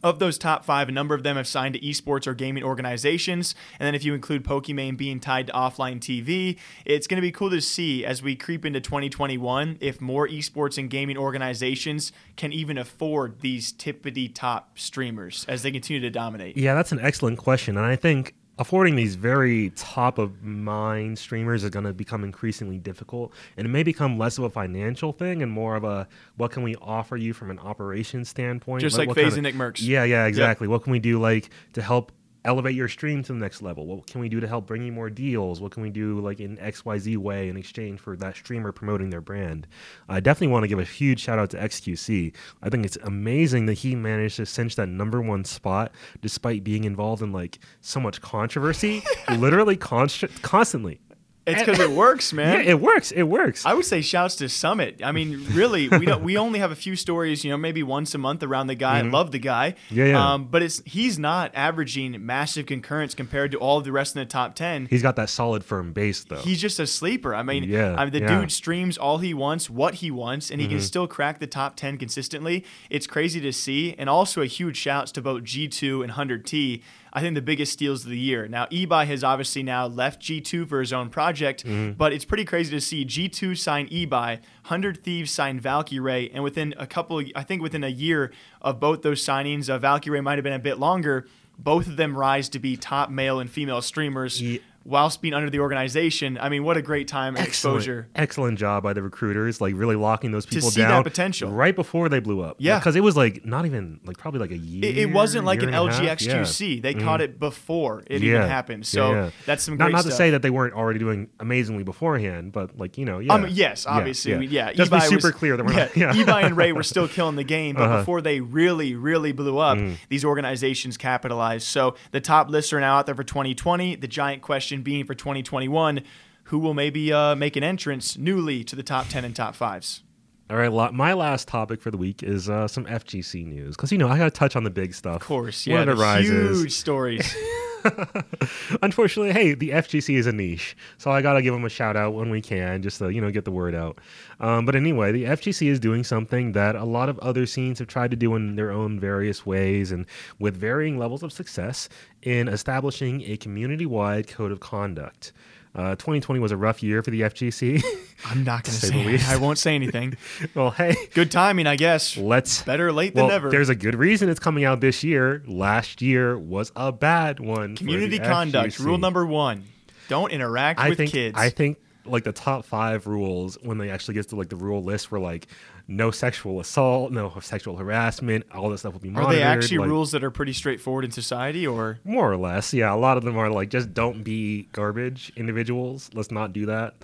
Of 0.05 0.19
those 0.19 0.37
top 0.37 0.67
five, 0.67 0.91
a 0.91 0.93
number 0.93 1.15
of 1.15 1.23
them 1.23 1.37
have 1.37 1.47
signed 1.47 1.73
to 1.73 1.81
esports 1.81 2.27
or 2.27 2.35
gaming 2.35 2.63
organizations. 2.63 3.55
And 3.79 3.87
then 3.87 3.95
if 3.95 4.05
you 4.05 4.13
include 4.13 4.45
Pokimane 4.45 4.99
being 4.99 5.19
tied 5.19 5.47
to 5.47 5.53
offline 5.55 5.99
TV, 5.99 6.59
it's 6.85 7.07
going 7.07 7.17
to 7.17 7.23
be 7.23 7.33
cool 7.33 7.49
to 7.49 7.63
see 7.63 8.05
as 8.05 8.23
we 8.23 8.37
creep 8.37 8.67
into 8.67 8.83
2021 8.83 9.79
if 9.81 10.03
more 10.03 10.29
esports 10.29 10.77
and 10.77 10.91
gaming 10.91 11.17
organizations 11.17 12.13
can 12.37 12.53
even 12.53 12.77
afford 12.77 13.41
these 13.41 13.73
tippity 13.73 14.31
top 14.33 14.79
streamers 14.79 15.47
as 15.49 15.63
they 15.63 15.71
continue 15.71 16.03
to 16.03 16.11
dominate. 16.11 16.55
Yeah, 16.59 16.75
that's 16.75 16.93
an 16.93 17.01
excellent 17.01 17.39
question, 17.39 17.79
and 17.79 17.87
I 17.87 17.97
think 17.97 18.35
affording 18.59 18.95
these 18.97 19.15
very 19.17 19.71
top 19.71 20.19
of 20.19 20.43
mind 20.43 21.19
streamers 21.19 21.65
is 21.65 21.71
going 21.71 21.85
to 21.85 21.93
become 21.93 22.23
increasingly 22.25 22.79
difficult, 22.79 23.33
and 23.57 23.67
it 23.67 23.71
may 23.71 23.83
become 23.83 24.17
less 24.19 24.39
of 24.39 24.45
a 24.45 24.51
financial 24.51 25.13
thing 25.13 25.43
and 25.43 25.51
more 25.51 25.77
of 25.77 25.85
a 25.85 26.07
what 26.37 26.51
can 26.53 26.63
we 26.63 26.77
offer 26.77 27.17
you 27.17 27.33
from 27.33 27.51
an 27.51 27.59
operations 27.59 28.29
standpoint, 28.29 28.81
Just 28.81 28.95
What- 28.97 29.09
like 29.09 29.17
what 29.17 29.17
kinda- 29.35 29.53
Nickmercs. 29.53 29.83
Yeah, 29.87 30.05
yeah, 30.05 30.27
exactly. 30.27 30.69
What 30.69 30.83
can 30.85 30.93
we 30.93 30.99
do 31.01 31.19
like 31.21 31.51
to 31.73 31.83
help 31.83 32.13
elevate 32.45 32.75
your 32.75 32.89
stream 32.89 33.23
to 33.23 33.33
the 33.33 33.39
next 33.39 33.63
level? 33.63 33.87
What 33.87 34.07
can 34.07 34.21
we 34.21 34.29
do 34.29 34.41
to 34.41 34.49
help 34.49 34.67
bring 34.67 34.83
you 34.83 34.93
more 34.93 35.11
deals? 35.11 35.61
What 35.61 35.73
can 35.73 35.83
we 35.83 35.91
do 35.91 36.21
like 36.21 36.41
in 36.41 36.57
XYZ 36.59 37.17
way 37.17 37.49
in 37.49 37.57
exchange 37.57 38.01
for 38.01 38.17
that 38.17 38.37
streamer 38.37 38.73
promoting 38.73 39.11
their 39.11 39.21
brand? 39.21 39.67
I 40.09 40.21
definitely 40.21 40.53
want 40.53 40.65
to 40.65 40.69
give 40.69 40.79
a 40.79 40.85
huge 40.85 41.21
shout 41.21 41.39
out 41.39 41.51
to 41.51 41.57
XQC. 41.57 42.35
I 42.63 42.69
think 42.69 42.85
it's 42.85 42.99
amazing 43.03 43.67
that 43.67 43.75
he 43.75 43.95
managed 43.95 44.37
to 44.37 44.47
cinch 44.47 44.77
that 44.77 44.89
number 44.89 45.21
one 45.21 45.45
spot 45.45 45.93
despite 46.21 46.65
being 46.65 46.85
involved 46.85 47.23
in 47.23 47.33
like 47.33 47.59
so 47.81 48.01
much 48.01 48.21
controversy, 48.21 49.03
literally 49.37 49.77
const- 49.77 50.43
constantly. 50.43 51.01
It's 51.47 51.63
because 51.63 51.79
it 51.79 51.91
works, 51.91 52.33
man. 52.33 52.65
Yeah, 52.65 52.71
it 52.73 52.81
works. 52.81 53.11
It 53.13 53.25
works. 53.25 53.67
I 53.67 53.75
would 53.75 53.85
say 53.85 54.01
shouts 54.01 54.37
to 54.37 54.49
Summit. 54.49 55.01
I 55.05 55.13
mean, 55.13 55.45
really, 55.53 55.89
we 55.89 56.07
don't. 56.07 56.23
We 56.23 56.39
only 56.39 56.59
have 56.59 56.71
a 56.73 56.77
few 56.77 56.97
stories, 56.97 57.45
you 57.45 57.51
know, 57.51 57.57
maybe 57.57 57.83
once 57.83 58.15
a 58.15 58.19
month 58.19 58.43
around 58.43 58.69
the 58.69 58.75
guy. 58.75 58.99
I 58.99 59.03
love 59.03 59.31
the 59.31 59.39
guy. 59.39 59.73
Mm-hmm. 59.73 59.95
Yeah, 59.99 60.05
yeah. 60.07 60.33
Um, 60.33 60.45
but 60.47 60.63
it's 60.63 60.83
he's 60.87 61.19
not 61.19 61.51
averaging 61.55 62.25
massive 62.25 62.67
concurrence 62.67 63.15
compared 63.15 63.51
to 63.53 63.59
all 63.59 63.79
of 63.79 63.85
the 63.85 63.93
rest 63.93 64.17
in 64.17 64.21
the 64.21 64.27
top 64.27 64.55
ten. 64.55 64.87
He's 64.87 65.03
got 65.03 65.17
that 65.17 65.29
solid, 65.29 65.65
firm 65.65 65.93
base 65.93 66.25
though. 66.25 66.37
He's 66.37 66.61
just 66.61 66.81
a 66.81 66.87
sleeper. 66.87 67.35
I 67.35 67.43
mean, 67.43 67.65
Yeah, 67.65 67.95
I 67.97 68.05
mean, 68.05 68.13
the 68.13 68.21
yeah. 68.21 68.29
Mm-hmm. 68.29 68.41
dude 68.41 68.53
streams 68.53 68.97
all 68.97 69.19
he 69.19 69.35
wants, 69.35 69.69
what 69.69 69.95
he 69.95 70.11
wants, 70.11 70.51
and 70.51 70.61
he 70.61 70.67
can 70.69 70.81
still 70.81 71.07
crack 71.07 71.41
the 71.41 71.47
top 71.47 71.77
10 71.77 71.99
consistently. 71.99 72.65
It's 72.91 73.07
crazy 73.07 73.41
to 73.41 73.53
see. 73.53 73.95
And 73.99 74.09
also 74.09 74.41
a 74.41 74.47
huge 74.47 74.77
shouts 74.77 75.13
to 75.13 75.23
both 75.23 75.43
G2 75.43 76.03
and 76.03 76.13
100T. 76.13 76.83
I 77.17 77.21
think 77.21 77.35
the 77.37 77.43
biggest 77.43 77.73
steals 77.73 78.03
of 78.05 78.11
the 78.11 78.19
year. 78.19 78.49
Now, 78.49 78.67
Ibai 78.67 79.07
has 79.07 79.23
obviously 79.23 79.63
now 79.63 79.87
left 79.87 80.21
G2 80.21 80.69
for 80.69 80.81
his 80.81 80.93
own 80.93 81.11
project, 81.11 81.65
Mm-hmm. 81.65 81.93
but 81.93 82.13
it's 82.13 82.25
pretty 82.25 82.45
crazy 82.45 82.71
to 82.73 82.81
see 82.81 83.05
G2 83.05 83.57
sign 83.57 83.89
Ibai, 83.89 84.41
100 84.67 85.05
Thieves 85.05 85.31
sign 85.31 85.61
Valkyrae, 85.61 86.31
and 86.35 86.43
within 86.43 86.75
a 86.77 86.87
couple, 86.89 87.23
I 87.37 87.43
think 87.45 87.63
within 87.63 87.85
a 87.85 87.89
year 87.89 88.33
of 88.61 88.81
both 88.81 89.03
those 89.03 89.25
signings, 89.25 89.71
uh, 89.71 89.79
Valkyrae 89.79 90.23
might 90.25 90.39
have 90.39 90.45
been 90.45 90.53
a 90.55 90.59
bit 90.59 90.79
longer. 90.79 91.27
Both 91.57 91.87
of 91.87 91.97
them 91.97 92.17
rise 92.17 92.49
to 92.49 92.59
be 92.59 92.77
top 92.77 93.11
male 93.11 93.39
and 93.39 93.49
female 93.49 93.81
streamers. 93.81 94.43
Ye- 94.43 94.61
whilst 94.85 95.23
being 95.23 95.35
under 95.35 95.49
the 95.51 95.59
organization. 95.61 96.39
I 96.39 96.49
mean, 96.49 96.63
what 96.65 96.77
a 96.77 96.83
great 96.83 97.09
time 97.09 97.37
and 97.37 97.47
exposure. 97.47 98.09
Excellent 98.15 98.59
job 98.59 98.83
by 98.83 98.93
the 98.93 99.03
recruiters, 99.03 99.61
like 99.61 99.75
really 99.77 99.97
locking 99.97 100.31
those 100.31 100.47
people 100.47 100.71
see 100.71 100.83
that 100.83 100.89
down 100.89 101.03
potential. 101.03 101.51
right 101.51 101.75
before 101.75 102.09
they 102.09 102.21
blew 102.21 102.41
up. 102.43 102.57
Yeah. 102.59 102.79
because 102.79 102.95
it 102.97 103.01
was 103.01 103.17
like 103.17 103.45
not 103.45 103.67
even 103.67 104.01
like 104.05 104.19
probably 104.19 104.41
like 104.41 104.51
a 104.51 104.57
year. 104.59 104.85
It, 104.85 104.99
it 104.99 105.07
wasn't 105.13 105.45
like 105.45 105.61
year 105.61 105.69
an 105.71 105.75
and 105.75 105.91
a 105.91 105.93
half. 106.09 106.19
LGX2C. 106.19 106.83
They 106.83 106.95
caught 106.95 107.21
it 107.21 107.39
before 107.41 108.03
it 108.07 108.23
Yeah. 108.23 108.37
even 108.37 108.49
happened. 108.49 108.87
So 108.87 109.11
Yeah, 109.11 109.25
yeah. 109.25 109.31
that's 109.47 109.63
some 109.65 109.77
not 109.77 109.87
great 109.87 109.93
not 109.93 110.01
stuff. 110.03 110.13
to 110.13 110.17
say 110.17 110.31
that 110.31 110.43
they 110.43 110.51
weren't 110.51 110.75
already 110.75 110.99
doing 110.99 111.29
amazingly 111.41 111.83
beforehand, 111.85 112.53
but 112.53 112.79
like 112.79 112.99
you 112.99 113.05
know, 113.05 113.19
yeah. 113.21 113.33
Um, 113.35 113.47
yes, 113.49 113.87
obviously, 113.87 114.37
we- 114.37 114.47
yeah. 114.49 114.73
Just 114.73 114.91
be 114.93 115.01
super 115.01 115.29
was- 115.29 115.31
clear 115.35 115.57
that 115.57 115.65
we're 115.65 115.73
yeah, 115.73 116.07
not. 116.07 116.17
Yeah, 116.17 116.37
and 116.47 116.57
Ray 116.57 116.73
were 116.73 116.83
still 116.83 117.09
killing 117.09 117.37
the 117.37 117.45
game, 117.45 117.75
but 117.77 117.85
Uh-huh. 117.85 117.99
before 117.99 118.21
they 118.21 118.41
really, 118.41 118.95
really 118.95 119.33
blew 119.33 119.59
up, 119.59 119.79
Mm-hmm. 119.79 119.95
these 120.09 120.25
organizations 120.25 120.97
capitalized. 120.97 121.67
So 121.67 121.95
the 122.13 122.21
top 122.21 122.49
lists 122.51 122.73
are 122.73 122.81
now 122.81 122.97
out 122.99 123.07
there 123.07 123.15
for 123.15 123.25
2020. 123.25 123.97
The 123.97 124.07
giant 124.09 124.43
question 124.43 124.74
being 124.83 125.05
for 125.05 125.15
2021, 125.15 126.03
who 126.45 126.59
will 126.59 126.75
maybe 126.75 127.13
uh, 127.13 127.35
make 127.35 127.57
an 127.57 127.63
entrance 127.63 128.17
newly 128.17 128.65
to 128.65 128.77
the 128.77 128.83
top 128.83 129.09
10 129.09 129.25
and 129.25 129.35
top 129.35 129.55
fives? 129.55 130.03
All 130.51 130.57
right, 130.59 130.93
my 130.93 131.15
last 131.15 131.49
topic 131.49 131.81
for 131.81 131.91
the 131.91 131.97
week 131.97 132.23
is 132.23 132.51
uh, 132.51 132.69
some 132.69 132.85
FGC 132.85 133.47
news 133.47 133.77
because 133.77 133.91
you 133.91 133.97
know 133.97 134.09
I 134.09 134.19
got 134.19 134.25
to 134.25 134.31
touch 134.31 134.57
on 134.57 134.65
the 134.65 134.71
big 134.71 134.95
stuff. 134.95 135.17
Of 135.17 135.23
course, 135.23 135.67
yeah, 135.67 135.83
it 135.83 135.87
the 135.87 135.93
arises. 135.93 136.61
huge 136.61 136.73
stories. 136.73 137.35
Unfortunately, 138.83 139.33
hey, 139.33 139.55
the 139.55 139.71
FGC 139.71 140.17
is 140.17 140.27
a 140.27 140.33
niche, 140.33 140.77
so 140.99 141.11
I 141.11 141.23
gotta 141.23 141.43
give 141.43 141.53
them 141.53 141.65
a 141.65 141.69
shout 141.69 141.97
out 141.97 142.15
when 142.15 142.31
we 142.31 142.41
can, 142.41 142.83
just 142.83 142.99
to 142.99 143.13
you 143.13 143.21
know 143.21 143.31
get 143.31 143.45
the 143.45 143.51
word 143.51 143.75
out. 143.75 143.99
Um, 144.41 144.65
but 144.65 144.75
anyway, 144.75 145.13
the 145.13 145.25
FGC 145.25 145.69
is 145.69 145.79
doing 145.81 146.05
something 146.05 146.53
that 146.53 146.77
a 146.77 146.85
lot 146.85 147.09
of 147.09 147.19
other 147.19 147.47
scenes 147.47 147.79
have 147.79 147.89
tried 147.89 148.11
to 148.11 148.17
do 148.17 148.35
in 148.35 148.57
their 148.57 148.71
own 148.71 148.99
various 148.99 149.45
ways 149.45 149.93
and 149.93 150.07
with 150.39 150.57
varying 150.57 150.99
levels 150.99 151.23
of 151.23 151.33
success 151.33 151.89
in 152.23 152.49
establishing 152.49 153.23
a 153.23 153.37
community-wide 153.37 154.27
code 154.27 154.53
of 154.53 154.61
conduct. 154.61 155.33
Uh, 155.75 155.97
2020 155.97 156.39
was 156.39 156.53
a 156.53 156.57
rough 156.57 156.83
year 156.85 157.03
for 157.03 157.11
the 157.11 157.23
FGC. 157.23 157.83
I'm 158.27 158.45
not 158.45 158.63
going 158.63 158.75
to 158.79 158.81
say 158.81 158.89
say. 158.89 159.03
the 159.03 159.05
least. 159.11 159.29
I 159.29 159.37
won't 159.37 159.59
say 159.59 159.75
anything. 159.75 160.17
well, 160.55 160.71
hey, 160.71 160.95
Good 161.15 161.33
timing, 161.33 161.67
I 161.67 161.75
guess. 161.77 162.17
let's 162.17 162.63
Better 162.63 162.93
late 162.93 163.15
well, 163.15 163.27
than 163.27 163.35
never. 163.35 163.51
There's 163.51 163.69
a 163.69 163.75
good 163.75 163.97
reason 163.97 164.29
it's 164.29 164.39
coming 164.39 164.65
out 164.65 164.81
this 164.81 165.03
year. 165.03 165.43
Last 165.47 166.01
year 166.01 166.39
was 166.39 166.71
a 166.77 166.93
bad 166.93 167.41
one. 167.41 167.75
Community 167.77 168.19
conduct. 168.21 168.75
FGC. 168.77 168.85
Rule 168.85 168.99
number 168.99 169.27
one: 169.27 169.65
Don't 170.09 170.31
interact 170.31 170.79
I 170.79 170.91
with 170.91 170.99
think 170.99 171.11
kids. 171.11 171.37
I 171.37 171.51
think 171.51 171.79
like 172.07 172.25
the 172.25 172.33
top 172.33 172.65
five 172.65 173.07
rules 173.07 173.57
when 173.63 173.79
they 173.79 173.91
actually 173.91 174.15
get 174.15 174.29
to 174.29 174.37
like 174.37 174.49
the 174.49 174.57
rule 174.57 174.83
list 174.83 175.11
were 175.11 175.19
like 175.19 175.47
no 175.87 176.11
sexual 176.11 176.61
assault, 176.61 177.13
no 177.13 177.33
sexual 177.41 177.77
harassment, 177.77 178.47
all 178.53 178.71
this 178.71 178.81
stuff 178.81 178.95
will 178.95 179.01
be 179.01 179.11
monitored. 179.11 179.35
Are 179.35 179.37
they 179.37 179.43
actually 179.43 179.79
like, 179.79 179.89
rules 179.89 180.13
that 180.13 180.25
are 180.25 180.31
pretty 180.31 180.53
straightforward 180.53 181.05
in 181.05 181.11
society, 181.11 181.67
or 181.67 181.99
More 182.05 182.31
or 182.31 182.37
less, 182.37 182.73
yeah. 182.73 182.93
A 182.93 182.97
lot 182.97 183.17
of 183.17 183.25
them 183.25 183.37
are 183.37 183.51
like 183.51 183.69
just 183.69 183.93
don't 183.93 184.23
be 184.23 184.69
garbage 184.73 185.33
individuals. 185.37 186.11
Let's 186.15 186.31
not 186.31 186.53
do 186.53 186.67
that. 186.67 186.95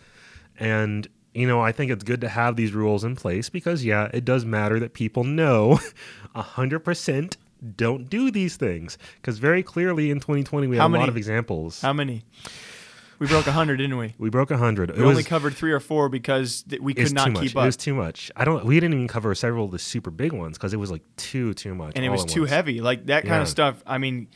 And 0.59 1.09
you 1.35 1.47
know, 1.47 1.61
I 1.61 1.73
think 1.73 1.93
it's 1.93 2.03
good 2.03 2.21
to 2.23 2.29
have 2.29 2.57
these 2.57 2.73
rules 2.73 3.05
in 3.05 3.17
place 3.17 3.49
because 3.49 3.85
yeah, 3.85 4.09
it 4.13 4.25
does 4.25 4.45
matter 4.45 4.81
that 4.81 4.95
people 4.95 5.25
know 5.25 5.79
a 6.35 6.43
hundred 6.43 6.81
percent 6.81 7.37
don't 7.77 8.09
do 8.09 8.31
these 8.31 8.57
things 8.57 8.97
because 9.17 9.39
very 9.39 9.63
clearly 9.63 10.11
in 10.11 10.19
2020 10.19 10.67
we 10.67 10.77
How 10.77 10.85
have 10.85 10.95
a 10.95 10.99
lot 10.99 11.09
of 11.09 11.17
examples. 11.17 11.83
how 11.83 11.93
many? 11.93 12.25
We 13.21 13.27
broke 13.27 13.45
hundred, 13.47 13.77
didn't 13.77 13.99
we? 13.99 14.15
we 14.19 14.31
broke 14.31 14.51
a 14.51 14.57
hundred. 14.57 14.97
We 14.97 15.05
only 15.05 15.23
covered 15.23 15.55
three 15.55 15.73
or 15.73 15.79
four 15.79 16.09
because 16.09 16.63
th- 16.63 16.81
we 16.81 16.95
could 16.95 17.13
not 17.13 17.31
much. 17.33 17.43
keep 17.43 17.51
It 17.53 17.55
was 17.55 17.77
too 17.77 17.95
much. 17.95 18.31
I 18.35 18.45
don't. 18.45 18.65
We 18.65 18.75
didn't 18.81 18.95
even 18.95 19.09
cover 19.09 19.33
several 19.35 19.67
of 19.67 19.71
the 19.71 19.79
super 19.79 20.11
big 20.11 20.33
ones 20.33 20.57
because 20.57 20.73
it 20.73 20.79
was 20.79 20.91
like 20.91 21.03
too 21.17 21.53
too 21.55 21.75
much. 21.75 21.93
and 21.97 22.05
it 22.05 22.09
was 22.09 22.25
too 22.25 22.41
once. 22.41 22.51
heavy. 22.51 22.81
Like 22.81 23.07
that 23.07 23.23
kind 23.25 23.35
Yeah. 23.37 23.43
of 23.43 23.49
stuff. 23.49 23.83
I 23.87 23.99
mean, 23.99 24.29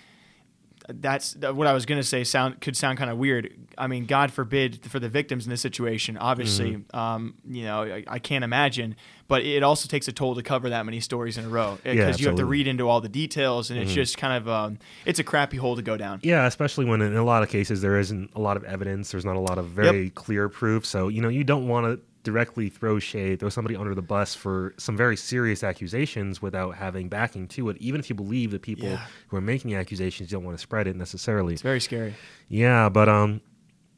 that's 0.89 1.35
what 1.37 1.67
I 1.67 1.73
was 1.73 1.87
gonna 1.87 2.03
say. 2.03 2.25
Sound 2.25 2.61
could 2.61 2.77
sound 2.77 2.99
kind 2.99 3.11
of 3.11 3.17
weird. 3.19 3.51
I 3.79 3.87
mean, 3.87 4.07
God 4.07 4.33
forbid 4.33 4.85
for 4.91 4.99
the 5.01 5.09
victims 5.09 5.45
in 5.47 5.51
this 5.51 5.61
situation. 5.61 6.17
Obviously, 6.19 6.73
Mm-hmm. 6.77 6.97
um, 6.97 7.35
you 7.49 7.65
know, 7.65 7.83
I, 7.83 8.05
I 8.07 8.19
can't 8.19 8.45
imagine. 8.45 8.97
But 9.27 9.43
it 9.43 9.63
also 9.63 9.89
takes 9.89 10.07
a 10.07 10.13
toll 10.13 10.35
to 10.35 10.43
cover 10.43 10.69
that 10.69 10.85
many 10.85 11.01
stories 11.01 11.39
in 11.39 11.47
a 11.47 11.49
row 11.49 11.79
because 11.83 11.97
Yeah, 11.97 12.01
you 12.19 12.27
have 12.27 12.37
to. 12.37 12.43
Mm-hmm. 12.43 12.49
read 12.51 12.67
into 12.69 12.87
all 12.89 13.01
the 13.01 13.09
details, 13.09 13.71
and 13.71 13.81
it's 13.81 13.93
just 13.95 14.19
kind 14.19 14.35
of 14.37 14.49
um, 14.49 14.79
it's 15.07 15.19
a 15.19 15.25
crappy 15.25 15.57
hole 15.57 15.77
to 15.77 15.83
go 15.83 15.97
down. 15.97 16.21
Yeah, 16.23 16.45
especially 16.47 16.85
when 16.85 17.01
in 17.01 17.17
a 17.17 17.25
lot 17.25 17.43
of 17.43 17.49
cases 17.49 17.81
there 17.81 17.99
isn't 17.99 18.31
a 18.35 18.41
lot 18.41 18.59
of 18.59 18.65
evidence. 18.65 19.11
There's 19.13 19.25
not 19.25 19.37
a 19.37 19.41
lot 19.41 19.57
of 19.57 19.67
very 19.69 20.11
clear 20.11 20.51
proof. 20.51 20.85
So 20.85 21.09
you 21.09 21.23
know 21.23 21.29
you 21.31 21.43
don't 21.45 21.67
want 21.69 21.87
to 21.87 22.01
directly 22.25 22.69
throw 22.69 22.99
shade, 22.99 23.39
throw 23.39 23.49
somebody 23.49 23.77
under 23.77 23.95
the 23.95 24.03
bus 24.03 24.35
for 24.35 24.75
some 24.79 24.97
very 24.97 25.17
serious 25.17 25.63
accusations 25.63 26.43
without 26.43 26.75
having 26.75 27.09
backing 27.09 27.47
to 27.49 27.69
it, 27.69 27.77
even 27.79 28.01
if 28.01 28.09
you 28.11 28.17
believe 28.17 28.51
the 28.51 28.59
people 28.59 28.89
Yeah. 28.89 29.07
who 29.29 29.37
are 29.37 29.41
making 29.41 29.71
the 29.71 29.77
accusations 29.77 30.31
don't 30.31 30.43
want 30.43 30.57
to 30.57 30.61
spread 30.63 30.87
it 30.89 30.97
necessarily. 30.97 31.53
It's 31.53 31.63
very 31.63 31.81
scary. 31.81 32.15
Yeah, 32.49 32.89
but 32.89 33.09
um, 33.09 33.41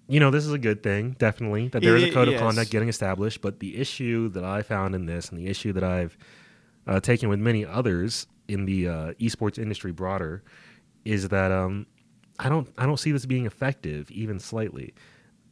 you 0.08 0.20
know, 0.20 0.30
this 0.30 0.44
is 0.44 0.52
a 0.52 0.58
good 0.58 0.82
thing, 0.82 1.16
definitely, 1.18 1.68
that 1.68 1.82
there 1.82 1.96
is 1.96 2.04
a 2.04 2.12
code 2.12 2.28
of 2.28 2.38
conduct 2.38 2.70
getting 2.70 2.88
established. 2.88 3.40
But 3.40 3.60
the 3.60 3.76
issue 3.76 4.28
that 4.30 4.44
I 4.44 4.62
found 4.62 4.94
in 4.94 5.06
this, 5.06 5.30
and 5.30 5.38
the 5.38 5.46
issue 5.48 5.72
that 5.72 5.82
I've 5.82 6.16
uh, 6.86 7.00
taken 7.00 7.28
with 7.28 7.40
many 7.40 7.64
others 7.64 8.26
in 8.46 8.66
the 8.66 8.88
uh, 8.88 9.12
esports 9.14 9.58
industry 9.58 9.90
broader, 9.92 10.44
is 11.04 11.28
that 11.30 11.50
um, 11.50 11.86
I 12.38 12.48
don't 12.48 12.68
I 12.78 12.86
don't 12.86 12.98
see 12.98 13.10
this 13.12 13.26
being 13.26 13.46
effective 13.46 14.10
even 14.10 14.38
slightly. 14.38 14.94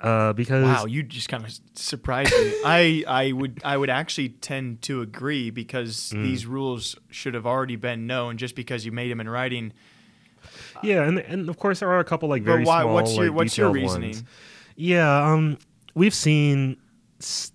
Uh, 0.04 0.34
because 0.34 0.62
Wow, 0.62 0.84
you 0.84 1.02
just 1.02 1.30
kind 1.30 1.42
of 1.44 1.58
surprised 1.74 2.30
me. 2.38 2.52
I, 2.62 3.04
I 3.08 3.32
would 3.32 3.62
I 3.64 3.76
would 3.78 3.88
actually 3.88 4.28
tend 4.28 4.82
to 4.82 5.00
agree 5.00 5.48
because 5.50 6.12
Mm. 6.14 6.22
these 6.22 6.44
rules 6.46 6.94
should 7.10 7.32
have 7.32 7.46
already 7.46 7.76
been 7.76 8.06
known. 8.06 8.36
Just 8.36 8.54
because 8.54 8.84
you 8.84 8.92
made 8.92 9.10
them 9.10 9.18
in 9.20 9.28
writing, 9.30 9.72
yeah, 10.82 11.04
and 11.04 11.18
and 11.20 11.48
of 11.48 11.56
course 11.58 11.80
there 11.80 11.88
are 11.90 12.00
a 12.00 12.04
couple 12.04 12.28
like 12.28 12.42
very 12.42 12.64
but 12.64 12.68
why? 12.68 12.82
small 12.82 12.94
what's 12.94 13.16
your 13.16 13.26
like, 13.28 13.34
what's 13.36 13.56
your 13.58 13.70
reasoning? 13.70 14.10
ones. 14.10 14.24
Yeah, 14.76 15.32
um, 15.32 15.56
we've 15.94 16.14
seen 16.14 16.76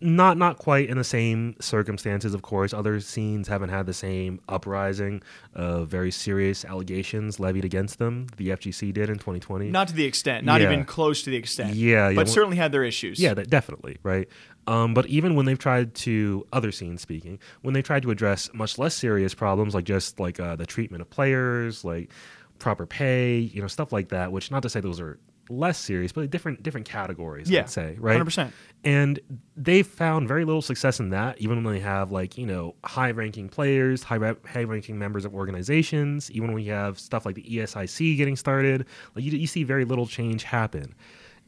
not 0.02 0.38
not 0.38 0.58
quite 0.58 0.90
in 0.90 0.98
the 0.98 1.04
same 1.04 1.56
circumstances. 1.60 2.34
Of 2.34 2.42
course, 2.42 2.74
other 2.74 3.00
scenes 3.00 3.48
haven't 3.48 3.70
had 3.70 3.86
the 3.86 3.94
same 3.94 4.40
uprising 4.50 5.22
of 5.54 5.88
very 5.90 6.12
serious 6.12 6.64
allegations 6.66 7.40
levied 7.40 7.66
against 7.66 8.00
them. 8.00 8.28
The 8.38 8.50
FGC 8.50 8.92
did 8.94 9.10
in 9.10 9.16
2020. 9.18 9.70
Not 9.70 9.88
to 9.90 9.94
the 9.94 10.06
extent, 10.06 10.46
not 10.46 10.62
Yeah. 10.62 10.72
even 10.72 10.86
close 10.86 11.24
to 11.24 11.30
the 11.30 11.38
extent. 11.38 11.76
Yeah, 11.76 12.10
yeah, 12.10 12.16
but 12.16 12.26
well- 12.26 12.34
certainly 12.34 12.58
had 12.58 12.72
their 12.72 12.84
issues. 12.84 13.20
Yeah, 13.20 13.34
that, 13.34 13.50
definitely, 13.50 13.98
right? 14.04 14.28
Um, 14.68 14.94
but 14.94 15.08
even 15.08 15.36
when 15.36 15.46
they've 15.46 15.58
tried 15.58 15.96
to, 15.96 16.46
other 16.54 16.72
scenes 16.72 17.02
speaking, 17.02 17.40
when 17.62 17.74
they 17.74 17.82
tried 17.82 18.04
to 18.04 18.12
address 18.12 18.50
much 18.54 18.78
less 18.78 18.94
serious 18.96 19.34
problems 19.34 19.74
like 19.74 19.86
just 19.86 20.20
like 20.20 20.40
uh, 20.40 20.56
the 20.56 20.66
treatment 20.66 21.02
of 21.02 21.10
players, 21.10 21.84
like 21.84 22.12
proper 22.60 22.86
pay, 22.86 23.38
you 23.40 23.62
know, 23.62 23.68
stuff 23.68 23.92
like 23.92 24.10
that, 24.10 24.32
which 24.32 24.52
not 24.52 24.62
to 24.64 24.70
say 24.70 24.80
those 24.80 25.00
are 25.00 25.18
less 25.50 25.78
serious, 25.78 26.12
but 26.12 26.30
different 26.30 26.64
different 26.64 26.88
categories, 26.88 27.50
Yeah, 27.50 27.62
let's 27.62 27.74
say, 27.74 27.98
right? 28.00 28.22
100%. 28.22 28.52
And 28.84 29.20
they've 29.58 29.86
found 29.86 30.28
very 30.28 30.46
little 30.46 30.62
success 30.62 31.00
in 31.00 31.10
that, 31.10 31.40
even 31.40 31.64
when 31.64 31.74
they 31.74 31.80
have 31.82 32.12
like, 32.12 32.38
you 32.38 32.46
know, 32.46 32.76
high 32.86 33.12
ranking 33.12 33.50
players, 33.50 34.04
high, 34.04 34.20
high 34.46 34.64
ranking 34.64 34.98
members 34.98 35.26
of 35.26 35.34
organizations, 35.34 36.32
even 36.32 36.54
when 36.54 36.64
you 36.64 36.72
have 36.72 37.00
stuff 37.00 37.26
like 37.26 37.36
the 37.36 37.44
ESIC 37.44 38.16
getting 38.16 38.36
started, 38.36 38.86
like 39.16 39.26
you, 39.26 39.32
you 39.32 39.48
see 39.48 39.64
very 39.64 39.84
little 39.84 40.08
change 40.08 40.44
happen. 40.44 40.96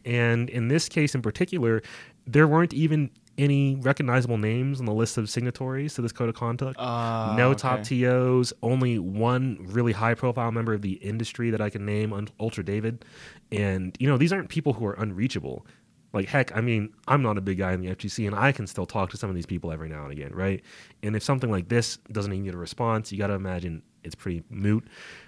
And 0.03 0.49
in 0.49 0.67
this 0.67 0.89
case 0.89 1.15
in 1.15 1.21
particular, 1.21 1.81
there 2.25 2.47
weren't 2.47 2.73
even 2.73 3.11
any 3.37 3.75
recognizable 3.75 4.37
names 4.37 4.79
on 4.79 4.85
the 4.85 4.93
list 4.93 5.17
of 5.17 5.29
signatories 5.29 5.93
to 5.95 6.01
this 6.01 6.11
code 6.11 6.29
of 6.29 6.35
conduct. 6.35 6.77
Ah, 6.79 7.33
no 7.37 7.49
okay. 7.49 7.59
top 7.59 7.83
TOs, 7.83 8.53
only 8.61 8.99
one 8.99 9.57
really 9.61 9.93
high 9.93 10.13
profile 10.13 10.51
member 10.51 10.73
of 10.73 10.81
the 10.81 10.93
industry 10.93 11.49
that 11.49 11.61
I 11.61 11.69
can 11.69 11.85
name, 11.85 12.13
Ultra 12.39 12.63
David. 12.63 13.05
And, 13.51 13.95
you 13.99 14.07
know, 14.07 14.17
these 14.17 14.33
aren't 14.33 14.49
people 14.49 14.73
who 14.73 14.85
are 14.85 14.93
unreachable. 14.93 15.65
Like, 16.13 16.27
heck, 16.27 16.55
I 16.55 16.61
mean, 16.61 16.93
I'm 17.07 17.21
not 17.21 17.37
a 17.37 17.41
big 17.41 17.57
guy 17.57 17.71
in 17.71 17.81
the 17.81 17.87
FGC 17.95 18.27
and 18.27 18.35
I 18.35 18.51
can 18.51 18.67
still 18.67 18.85
talk 18.85 19.11
to 19.11 19.17
some 19.17 19.29
of 19.29 19.35
these 19.35 19.45
people 19.45 19.71
every 19.71 19.87
now 19.87 20.03
and 20.03 20.11
again, 20.11 20.33
right? 20.33 20.61
And 21.03 21.15
if 21.15 21.23
something 21.23 21.49
like 21.49 21.69
this 21.69 21.97
doesn't 22.11 22.33
even 22.33 22.43
get 22.43 22.53
a 22.53 22.57
response, 22.57 23.11
you 23.11 23.17
got 23.17 23.27
to 23.27 23.33
imagine 23.33 23.81
it's 24.03 24.15
pretty 24.15 24.43
moot. 24.49 24.85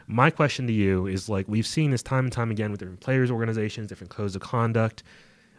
My 0.08 0.30
question 0.30 0.68
to 0.68 0.74
you 0.74 1.08
is 1.08 1.30
like, 1.30 1.48
we've 1.48 1.68
seen 1.68 1.92
this 1.92 2.04
time 2.04 2.26
and 2.26 2.34
time 2.34 2.52
again 2.52 2.72
with 2.72 2.82
different 2.82 3.00
players' 3.00 3.32
organizations, 3.32 3.88
different 3.88 4.12
codes 4.12 4.36
of 4.36 4.42
conduct. 4.42 5.04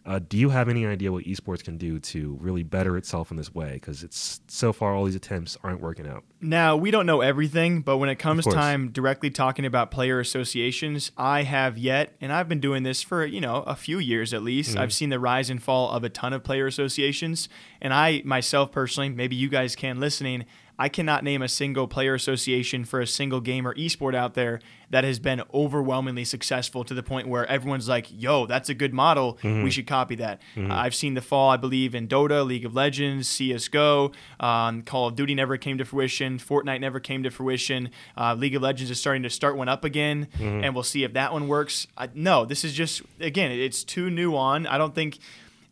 Uh, 0.06 0.20
do 0.28 0.36
you 0.36 0.50
have 0.50 0.68
any 0.68 0.84
idea 0.84 1.10
what 1.10 1.24
esports 1.24 1.64
can 1.64 1.78
do 1.78 1.98
to 1.98 2.36
really 2.40 2.62
better 2.62 2.98
itself 2.98 3.30
in 3.30 3.38
this 3.38 3.54
way? 3.54 3.72
Because 3.74 4.02
it's 4.02 4.42
so 4.48 4.70
far 4.70 4.94
all 4.94 5.04
these 5.04 5.14
attempts 5.14 5.56
aren't 5.64 5.80
working 5.80 6.06
out. 6.06 6.24
Now, 6.42 6.76
we 6.76 6.90
don't 6.90 7.06
know 7.06 7.22
everything, 7.22 7.80
but 7.80 7.96
when 7.96 8.10
it 8.10 8.16
comes 8.16 8.44
time 8.44 8.90
directly 8.90 9.30
talking 9.30 9.64
about 9.64 9.90
player 9.90 10.20
associations, 10.20 11.10
I 11.16 11.44
have 11.44 11.78
yet, 11.78 12.16
and 12.20 12.34
I've 12.34 12.50
been 12.50 12.60
doing 12.60 12.82
this 12.82 13.02
for, 13.02 13.24
you 13.24 13.40
know, 13.40 13.62
a 13.62 13.74
few 13.74 13.98
years 13.98 14.34
at 14.34 14.42
least. 14.42 14.72
Mm-hmm. 14.72 14.80
I've 14.80 14.92
seen 14.92 15.08
the 15.08 15.18
rise 15.18 15.48
and 15.48 15.62
fall 15.62 15.90
of 15.90 16.04
a 16.04 16.10
ton 16.10 16.34
of 16.34 16.44
player 16.44 16.66
associations. 16.66 17.48
And 17.80 17.94
I, 17.94 18.20
myself 18.26 18.72
personally, 18.72 19.08
maybe 19.08 19.36
you 19.36 19.48
guys 19.48 19.74
can 19.74 20.00
listening, 20.00 20.44
I 20.78 20.88
cannot 20.88 21.22
name 21.22 21.40
a 21.40 21.48
single 21.48 21.86
player 21.86 22.14
association 22.14 22.84
for 22.84 23.00
a 23.00 23.06
single 23.06 23.40
game 23.40 23.66
or 23.66 23.74
esport 23.74 24.14
out 24.14 24.34
there 24.34 24.60
that 24.90 25.04
has 25.04 25.18
been 25.20 25.42
overwhelmingly 25.52 26.24
successful 26.24 26.84
to 26.84 26.94
the 26.94 27.02
point 27.02 27.28
where 27.28 27.46
everyone's 27.46 27.88
like, 27.88 28.06
yo, 28.10 28.46
that's 28.46 28.68
a 28.68 28.74
good 28.74 28.92
model. 28.92 29.38
Mm-hmm. 29.42 29.62
We 29.64 29.70
should 29.70 29.86
copy 29.86 30.14
that. 30.16 30.40
Uh, 30.56 30.66
I've 30.70 30.94
seen 30.94 31.14
the 31.14 31.20
fall, 31.20 31.50
I 31.50 31.56
believe, 31.56 31.94
in 31.94 32.06
Dota, 32.08 32.44
League 32.46 32.64
of 32.64 32.74
Legends, 32.74 33.28
CSGO. 33.28 34.12
Um, 34.40 34.82
Call 34.82 35.08
of 35.08 35.16
Duty 35.16 35.34
never 35.34 35.56
came 35.56 35.78
to 35.78 35.84
fruition. 35.84 36.38
Fortnite 36.38 36.80
never 36.80 37.00
came 37.00 37.22
to 37.22 37.30
fruition. 37.30 37.90
Uh, 38.16 38.34
League 38.34 38.54
of 38.54 38.62
Legends 38.62 38.90
is 38.90 39.00
starting 39.00 39.22
to 39.22 39.30
start 39.30 39.56
one 39.56 39.68
up 39.68 39.84
again, 39.84 40.26
Mm-hmm. 40.34 40.64
and 40.64 40.74
we'll 40.74 40.82
see 40.82 41.04
if 41.04 41.12
that 41.14 41.32
one 41.32 41.48
works. 41.48 41.86
Uh, 41.96 42.08
no, 42.14 42.44
this 42.44 42.64
is 42.64 42.72
just, 42.74 43.02
again, 43.20 43.50
it's 43.52 43.84
too 43.84 44.10
new 44.10 44.36
on. 44.36 44.66
I 44.66 44.78
don't 44.78 44.94
think 44.94 45.18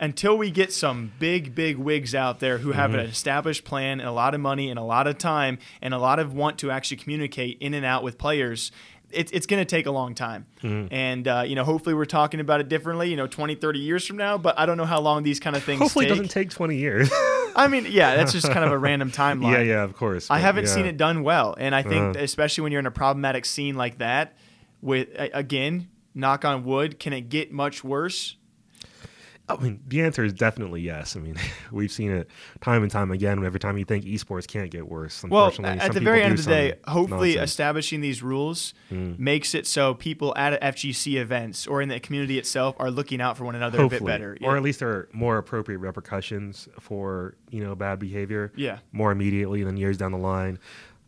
until 0.03 0.37
we 0.37 0.51
get 0.51 0.73
some 0.73 1.12
big, 1.19 1.55
big 1.55 1.79
wigs 1.79 2.12
out 2.15 2.41
there 2.41 2.59
who 2.59 2.73
have 2.73 2.93
an 2.93 3.01
established 3.01 3.65
plan 3.65 4.01
and 4.01 4.09
a 4.09 4.12
lot 4.12 4.35
of 4.35 4.41
money 4.41 4.69
and 4.69 4.79
a 4.79 4.83
lot 4.83 5.07
of 5.07 5.17
time 5.17 5.59
and 5.81 5.95
a 5.95 5.99
lot 5.99 6.19
of 6.19 6.35
want 6.35 6.59
to 6.59 6.71
actually 6.73 6.97
communicate 6.99 7.57
in 7.61 7.73
and 7.73 7.87
out 7.87 8.03
with 8.03 8.19
players, 8.19 8.73
it's, 9.12 9.31
it's 9.31 9.47
going 9.47 9.61
to 9.61 9.65
take 9.65 9.87
a 9.87 9.93
long 9.93 10.15
time. 10.17 10.47
And, 10.62 11.29
uh, 11.29 11.45
you 11.47 11.55
know, 11.55 11.62
hopefully 11.65 11.95
we're 11.95 12.05
talking 12.05 12.41
about 12.41 12.61
it 12.61 12.69
differently, 12.69 13.11
you 13.11 13.17
know, 13.17 13.27
20, 13.29 13.55
30 13.55 13.79
years 13.79 14.05
from 14.07 14.17
now, 14.17 14.37
but 14.38 14.59
I 14.59 14.67
don't 14.67 14.77
know 14.77 14.85
how 14.87 15.01
long 15.01 15.23
these 15.23 15.38
kind 15.38 15.55
of 15.55 15.62
things 15.62 15.81
Hopefully, 15.81 16.07
take. 16.07 16.12
it 16.12 16.17
doesn't 16.17 16.31
take 16.33 16.51
20 16.51 16.77
years. 16.77 17.09
I 17.55 17.69
mean, 17.69 17.87
yeah, 17.88 18.17
that's 18.17 18.33
just 18.33 18.51
kind 18.51 18.65
of 18.65 18.73
a 18.73 18.79
random 18.79 19.11
timeline. 19.12 19.53
yeah, 19.53 19.61
yeah, 19.61 19.83
of 19.85 19.95
course. 19.95 20.29
I 20.31 20.38
haven't 20.41 20.65
yeah. 20.65 20.75
seen 20.75 20.87
it 20.87 20.97
done 20.97 21.23
well, 21.23 21.55
and 21.59 21.75
I 21.77 21.83
think 21.83 22.17
Uh-huh. 22.17 22.25
especially 22.25 22.62
when 22.62 22.73
you're 22.73 22.81
in 22.81 22.87
a 22.87 22.91
problematic 22.91 23.45
scene 23.45 23.77
like 23.77 23.99
that, 23.99 24.37
with 24.81 25.09
again, 25.17 25.88
knock 26.12 26.45
on 26.45 26.65
wood, 26.65 26.99
can 26.99 27.12
it 27.12 27.29
get 27.29 27.53
much 27.53 27.85
worse? 27.85 28.37
I 29.61 29.62
mean, 29.62 29.81
the 29.88 30.03
answer 30.03 30.25
is 30.25 30.33
definitely 30.33 30.81
yes. 30.83 31.17
I 31.17 31.21
mean, 31.21 31.37
we've 31.73 31.91
seen 31.93 32.11
it 32.11 32.29
time 32.61 32.83
and 32.83 32.91
time 32.91 33.11
again. 33.11 33.45
Every 33.45 33.61
time 33.61 33.79
you 33.79 33.85
think 33.85 34.05
esports 34.05 34.47
can't 34.47 34.71
get 34.71 34.88
worse, 34.88 35.23
Well, 35.23 35.47
unfortunately, 35.47 35.81
at 35.81 35.93
the 35.93 36.01
very 36.01 36.23
end 36.23 36.38
of 36.38 36.45
the 36.45 36.51
day, 36.51 36.75
hopefully 36.87 37.31
nonsense. 37.31 37.51
establishing 37.51 38.01
these 38.01 38.23
rules 38.23 38.75
Mm. 38.91 39.19
makes 39.19 39.55
it 39.55 39.67
so 39.67 39.95
people 39.95 40.35
at 40.37 40.61
FGC 40.62 41.17
events 41.21 41.67
or 41.67 41.81
in 41.83 41.88
the 41.88 41.99
community 42.01 42.38
itself 42.38 42.77
are 42.79 42.91
looking 42.91 43.21
out 43.21 43.37
for 43.37 43.45
one 43.45 43.55
another 43.55 43.79
a 43.79 43.83
bit 43.88 43.93
Hopefully. 44.01 44.12
better. 44.12 44.37
or 44.43 44.57
at 44.57 44.62
least 44.62 44.81
there 44.81 44.88
are 44.91 45.09
more 45.12 45.38
appropriate 45.38 45.79
repercussions 45.79 46.69
for 46.81 47.35
you 47.51 47.62
know 47.62 47.75
bad 47.75 47.99
behavior. 47.99 48.53
Yeah. 48.57 48.79
more 48.93 49.12
immediately 49.12 49.62
than 49.65 49.77
years 49.77 49.97
down 49.97 50.12
the 50.12 50.19
line. 50.19 50.59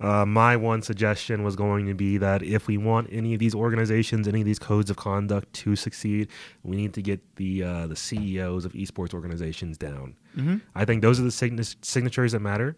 Uh, 0.04 0.26
my 0.26 0.54
one 0.54 0.82
suggestion 0.82 1.42
was 1.44 1.56
going 1.56 1.86
to 1.86 1.94
be 1.94 2.18
that 2.18 2.42
if 2.42 2.66
we 2.66 2.76
want 2.76 3.08
any 3.10 3.32
of 3.32 3.40
these 3.40 3.54
organizations, 3.54 4.28
any 4.28 4.40
of 4.40 4.44
these 4.44 4.58
codes 4.58 4.90
of 4.90 4.96
conduct 4.96 5.50
to 5.54 5.74
succeed, 5.74 6.28
we 6.62 6.76
need 6.76 6.92
to 6.92 7.00
get 7.00 7.20
the 7.36 7.62
uh, 7.62 7.86
the 7.86 7.96
CEOs 7.96 8.66
of 8.66 8.74
esports 8.74 9.14
organizations 9.14 9.78
down. 9.78 10.14
Mm-hmm. 10.36 10.56
I 10.74 10.84
think 10.84 11.00
those 11.00 11.18
are 11.18 11.22
the 11.22 11.30
sign- 11.30 11.58
signatures 11.80 12.32
that 12.32 12.40
matter. 12.40 12.76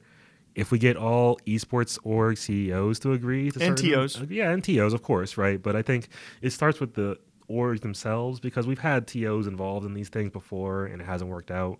If 0.54 0.70
we 0.70 0.78
get 0.78 0.96
all 0.96 1.38
esports 1.46 1.98
org 2.04 2.38
CEOs 2.38 3.00
to 3.00 3.12
agree, 3.12 3.50
to 3.50 3.58
certain- 3.58 3.76
uh, 4.22 4.26
yeah, 4.30 4.52
NTOs, 4.54 4.94
of 4.94 5.02
course, 5.02 5.36
right? 5.36 5.60
But 5.60 5.74
I 5.74 5.82
think 5.82 6.08
it 6.42 6.50
starts 6.50 6.78
with 6.78 6.94
the 6.94 7.18
orgs 7.50 7.80
themselves 7.80 8.38
because 8.38 8.68
we've 8.68 8.78
had 8.78 9.08
TOs 9.08 9.48
involved 9.48 9.84
in 9.84 9.94
these 9.94 10.08
things 10.08 10.30
before 10.30 10.86
and 10.86 11.02
it 11.02 11.04
hasn't 11.04 11.28
worked 11.30 11.50
out. 11.50 11.78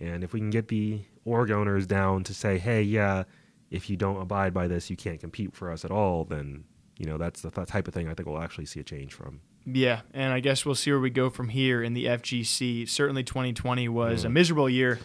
And 0.00 0.24
if 0.24 0.32
we 0.32 0.40
can 0.40 0.50
get 0.50 0.68
the 0.68 1.00
org 1.24 1.50
owners 1.50 1.86
down 1.86 2.24
to 2.24 2.34
say, 2.34 2.58
hey, 2.58 2.82
yeah, 2.82 3.24
if 3.70 3.88
you 3.90 3.96
don't 3.96 4.20
abide 4.20 4.52
by 4.52 4.66
this, 4.68 4.90
you 4.90 4.96
can't 4.96 5.20
compete 5.20 5.54
for 5.54 5.70
us 5.70 5.84
at 5.84 5.90
all, 5.90 6.24
then, 6.24 6.64
you 6.98 7.06
know, 7.06 7.18
that's 7.18 7.40
the 7.42 7.50
th- 7.50 7.68
type 7.68 7.86
of 7.88 7.94
thing 7.94 8.08
I 8.08 8.14
think 8.14 8.28
we'll 8.28 8.42
actually 8.42 8.66
see 8.66 8.80
a 8.80 8.84
change 8.84 9.14
from. 9.14 9.40
Yeah, 9.66 10.00
and 10.14 10.32
I 10.32 10.40
guess 10.40 10.64
we'll 10.64 10.74
see 10.74 10.90
where 10.90 11.00
we 11.00 11.10
go 11.10 11.28
from 11.30 11.48
here 11.50 11.82
in 11.82 11.92
the 11.92 12.06
FGC. 12.06 12.88
Certainly 12.88 13.24
2020 13.24 13.88
was 13.88 14.24
a 14.24 14.28
miserable 14.30 14.68
year. 14.70 14.98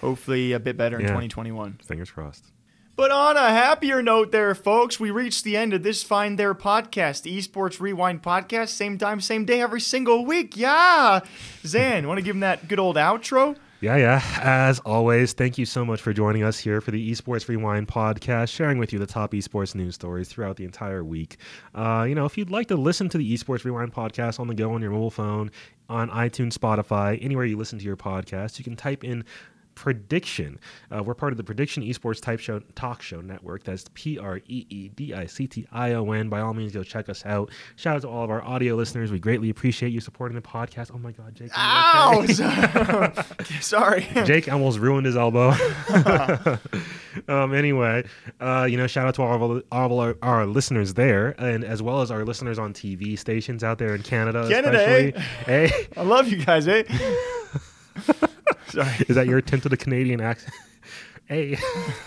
Hopefully 0.00 0.52
a 0.52 0.58
bit 0.60 0.76
better 0.76 0.96
in 0.96 1.02
Yeah. 1.02 1.08
2021. 1.08 1.78
Fingers 1.84 2.10
crossed. 2.10 2.46
But 2.96 3.10
on 3.12 3.36
a 3.36 3.48
happier 3.50 4.02
note, 4.02 4.30
there, 4.32 4.54
folks, 4.54 4.98
we 5.00 5.10
reached 5.10 5.44
the 5.44 5.56
end 5.56 5.72
of 5.72 5.82
this 5.82 6.02
Find 6.02 6.38
Their 6.38 6.54
podcast, 6.54 7.22
the 7.22 7.38
Esports 7.38 7.80
Rewind 7.80 8.22
podcast. 8.22 8.70
Same 8.70 8.98
time, 8.98 9.20
same 9.22 9.44
day, 9.46 9.60
every 9.62 9.80
single 9.80 10.26
week. 10.26 10.54
Yeah. 10.56 11.20
Zan, 11.64 12.06
want 12.08 12.18
to 12.18 12.22
give 12.22 12.36
him 12.36 12.40
that 12.40 12.68
good 12.68 12.78
old 12.78 12.96
outro? 12.96 13.56
Yeah, 13.82 13.96
yeah. 13.96 14.22
As 14.42 14.78
always, 14.80 15.32
thank 15.32 15.56
you 15.56 15.64
so 15.64 15.86
much 15.86 16.02
for 16.02 16.12
joining 16.12 16.42
us 16.42 16.58
here 16.58 16.82
for 16.82 16.90
the 16.90 17.10
Esports 17.10 17.48
Rewind 17.48 17.88
podcast, 17.88 18.50
sharing 18.50 18.76
with 18.76 18.92
you 18.92 18.98
the 18.98 19.06
top 19.06 19.32
esports 19.32 19.74
news 19.74 19.94
stories 19.94 20.28
throughout 20.28 20.56
the 20.56 20.66
entire 20.66 21.02
week. 21.02 21.38
Uh, 21.74 22.04
you 22.06 22.14
know, 22.14 22.26
if 22.26 22.36
you'd 22.36 22.50
like 22.50 22.68
to 22.68 22.76
listen 22.76 23.08
to 23.08 23.16
the 23.16 23.32
Esports 23.34 23.64
Rewind 23.64 23.94
podcast 23.94 24.38
on 24.38 24.48
the 24.48 24.54
go 24.54 24.74
on 24.74 24.82
your 24.82 24.90
mobile 24.90 25.10
phone, 25.10 25.50
on 25.88 26.10
iTunes, 26.10 26.52
Spotify, 26.58 27.18
anywhere 27.24 27.46
you 27.46 27.56
listen 27.56 27.78
to 27.78 27.84
your 27.86 27.96
podcast, 27.96 28.58
you 28.58 28.64
can 28.64 28.76
type 28.76 29.02
in 29.02 29.24
Prediction. 29.80 30.60
Uh, 30.94 31.02
we're 31.02 31.14
part 31.14 31.32
of 31.32 31.38
the 31.38 31.42
Prediction 31.42 31.82
Esports 31.82 32.20
Type 32.20 32.38
Show 32.38 32.60
Talk 32.74 33.00
Show 33.00 33.22
Network. 33.22 33.64
That's 33.64 33.86
P 33.94 34.18
R 34.18 34.36
E 34.46 34.66
E 34.68 34.90
D 34.90 35.14
I 35.14 35.24
C 35.24 35.46
T 35.46 35.66
I 35.72 35.94
O 35.94 36.12
N. 36.12 36.28
By 36.28 36.40
all 36.40 36.52
means, 36.52 36.72
go 36.72 36.82
check 36.82 37.08
us 37.08 37.24
out. 37.24 37.50
Shout 37.76 37.96
out 37.96 38.02
to 38.02 38.08
all 38.08 38.22
of 38.22 38.28
our 38.28 38.44
audio 38.44 38.74
listeners. 38.74 39.10
We 39.10 39.18
greatly 39.18 39.48
appreciate 39.48 39.88
you 39.88 40.00
supporting 40.00 40.34
the 40.34 40.42
podcast. 40.42 40.90
Oh 40.94 40.98
my 40.98 41.12
God, 41.12 41.34
Jake. 41.34 41.50
Ow! 41.56 42.26
okay? 43.40 43.54
Sorry. 43.62 44.06
Jake 44.26 44.52
almost 44.52 44.78
ruined 44.78 45.06
his 45.06 45.16
elbow. 45.16 45.54
um, 47.28 47.54
anyway, 47.54 48.04
uh, 48.38 48.66
you 48.68 48.76
know, 48.76 48.86
shout 48.86 49.06
out 49.06 49.14
to 49.14 49.22
all 49.22 49.34
of, 49.34 49.42
our, 49.42 49.62
all 49.72 49.86
of 49.86 49.98
our, 49.98 50.16
our 50.20 50.44
listeners 50.44 50.92
there, 50.92 51.34
and 51.38 51.64
as 51.64 51.80
well 51.80 52.02
as 52.02 52.10
our 52.10 52.26
listeners 52.26 52.58
on 52.58 52.74
TV 52.74 53.18
stations 53.18 53.64
out 53.64 53.78
there 53.78 53.94
in 53.94 54.02
Canada, 54.02 54.46
Canada, 54.46 54.78
especially. 54.78 55.22
Hey, 55.46 55.88
I 55.96 56.02
love 56.02 56.28
you 56.28 56.44
guys, 56.44 56.68
eh? 56.68 56.82
Sorry. 58.70 59.06
is 59.08 59.16
that 59.16 59.26
your 59.26 59.38
attempt 59.38 59.66
at 59.66 59.72
a 59.72 59.76
Canadian 59.76 60.20
accent? 60.20 60.54
Hey. 61.30 61.56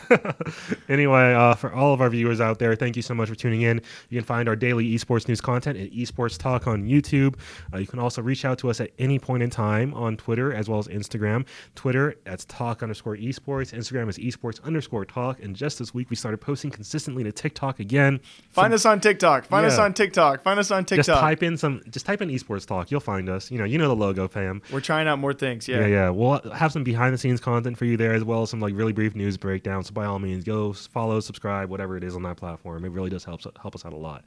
anyway, 0.90 1.34
uh, 1.34 1.56
for 1.56 1.72
all 1.74 1.94
of 1.94 2.02
our 2.02 2.10
viewers 2.10 2.42
out 2.42 2.60
there, 2.60 2.76
thank 2.76 2.98
you 2.98 3.02
so 3.02 3.14
much 3.14 3.30
for 3.30 3.36
tuning 3.36 3.62
in. 3.62 3.80
You 4.10 4.20
can 4.20 4.26
find 4.26 4.50
our 4.50 4.56
daily 4.58 4.94
esports 4.94 5.30
news 5.30 5.40
content 5.40 5.80
at 5.80 5.92
Esports 5.92 6.38
Talk 6.38 6.68
on 6.68 6.84
YouTube. 6.84 7.36
Uh, 7.74 7.78
you 7.78 7.88
can 7.88 8.00
also 8.00 8.22
reach 8.22 8.44
out 8.44 8.58
to 8.60 8.70
us 8.70 8.82
at 8.82 8.92
any 9.00 9.20
point 9.20 9.42
in 9.42 9.50
time 9.50 9.94
on 9.94 10.18
Twitter 10.18 10.54
as 10.54 10.68
well 10.68 10.78
as 10.78 10.90
Instagram. 10.90 11.46
Twitter, 11.74 12.16
that's 12.26 12.44
talk 12.46 12.84
underscore 12.84 13.16
esports. 13.16 13.74
Instagram 13.74 14.10
is 14.10 14.18
esports 14.18 14.62
underscore 14.66 15.06
talk. 15.06 15.42
And 15.42 15.56
just 15.56 15.80
this 15.80 15.94
week, 15.94 16.10
we 16.10 16.18
started 16.18 16.40
posting 16.40 16.70
consistently 16.70 17.24
to 17.24 17.32
TikTok 17.32 17.80
again. 17.80 18.20
Find 18.50 18.74
us 18.74 18.86
on 18.86 19.00
TikTok. 19.00 19.46
Find 19.46 19.66
us 19.66 19.78
on 19.78 19.94
TikTok. 19.94 20.44
Find 20.44 20.60
us 20.60 20.70
on 20.70 20.84
TikTok. 20.84 21.06
Just 21.06 21.20
type 21.22 21.44
in 21.44 21.56
some, 21.56 21.82
just 21.90 22.06
type 22.06 22.22
in 22.22 22.28
esports 22.28 22.66
talk. 22.66 22.92
You'll 22.92 23.00
find 23.00 23.30
us. 23.30 23.50
You 23.50 23.58
know, 23.58 23.64
you 23.64 23.78
know 23.78 23.88
the 23.88 23.96
logo, 23.96 24.28
fam. 24.28 24.62
We're 24.70 24.82
trying 24.82 25.08
out 25.08 25.18
more 25.20 25.34
things. 25.34 25.66
Yeah, 25.70 25.80
Yeah. 25.80 25.88
yeah. 25.88 26.10
We'll 26.10 26.42
have 26.52 26.74
some 26.74 26.84
behind 26.84 27.14
the 27.14 27.18
scenes 27.18 27.40
content 27.40 27.78
for 27.78 27.86
you 27.86 27.96
there 27.96 28.14
as 28.14 28.26
well 28.26 28.42
as 28.42 28.50
some 28.50 28.60
like 28.60 28.76
really 28.76 28.92
brief 28.92 29.13
news 29.16 29.38
breakdown. 29.38 29.84
So 29.84 29.94
by 29.94 30.06
all 30.06 30.20
means, 30.20 30.44
go 30.44 30.74
follow, 30.74 31.20
subscribe, 31.20 31.70
whatever 31.70 31.98
it 31.98 32.04
is 32.04 32.16
on 32.16 32.24
that 32.24 32.38
platform. 32.38 32.86
It 32.86 32.90
really 32.90 33.10
does 33.10 33.24
help 33.24 33.42
help 33.62 33.76
us 33.76 33.86
out 33.86 33.94
a 33.94 33.98
lot. 33.98 34.24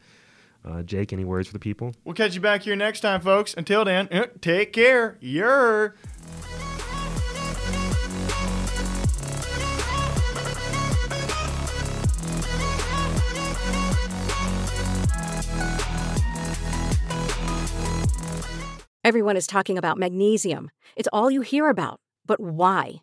Uh, 0.64 0.82
Jake, 0.82 1.12
any 1.12 1.24
words 1.24 1.46
for 1.48 1.52
the 1.52 1.60
people? 1.60 1.94
We'll 2.04 2.14
catch 2.14 2.34
you 2.34 2.40
back 2.40 2.62
here 2.62 2.74
next 2.74 3.00
time, 3.00 3.20
folks. 3.20 3.54
Until 3.54 3.84
then, 3.84 4.08
eh, 4.10 4.26
take 4.40 4.72
care. 4.72 5.16
Yer. 5.20 5.94
Everyone 19.04 19.36
is 19.36 19.46
talking 19.46 19.78
about 19.78 19.98
magnesium. 19.98 20.68
It's 20.96 21.08
all 21.12 21.30
you 21.30 21.42
hear 21.42 21.68
about. 21.68 22.00
But 22.26 22.40
why? 22.40 23.02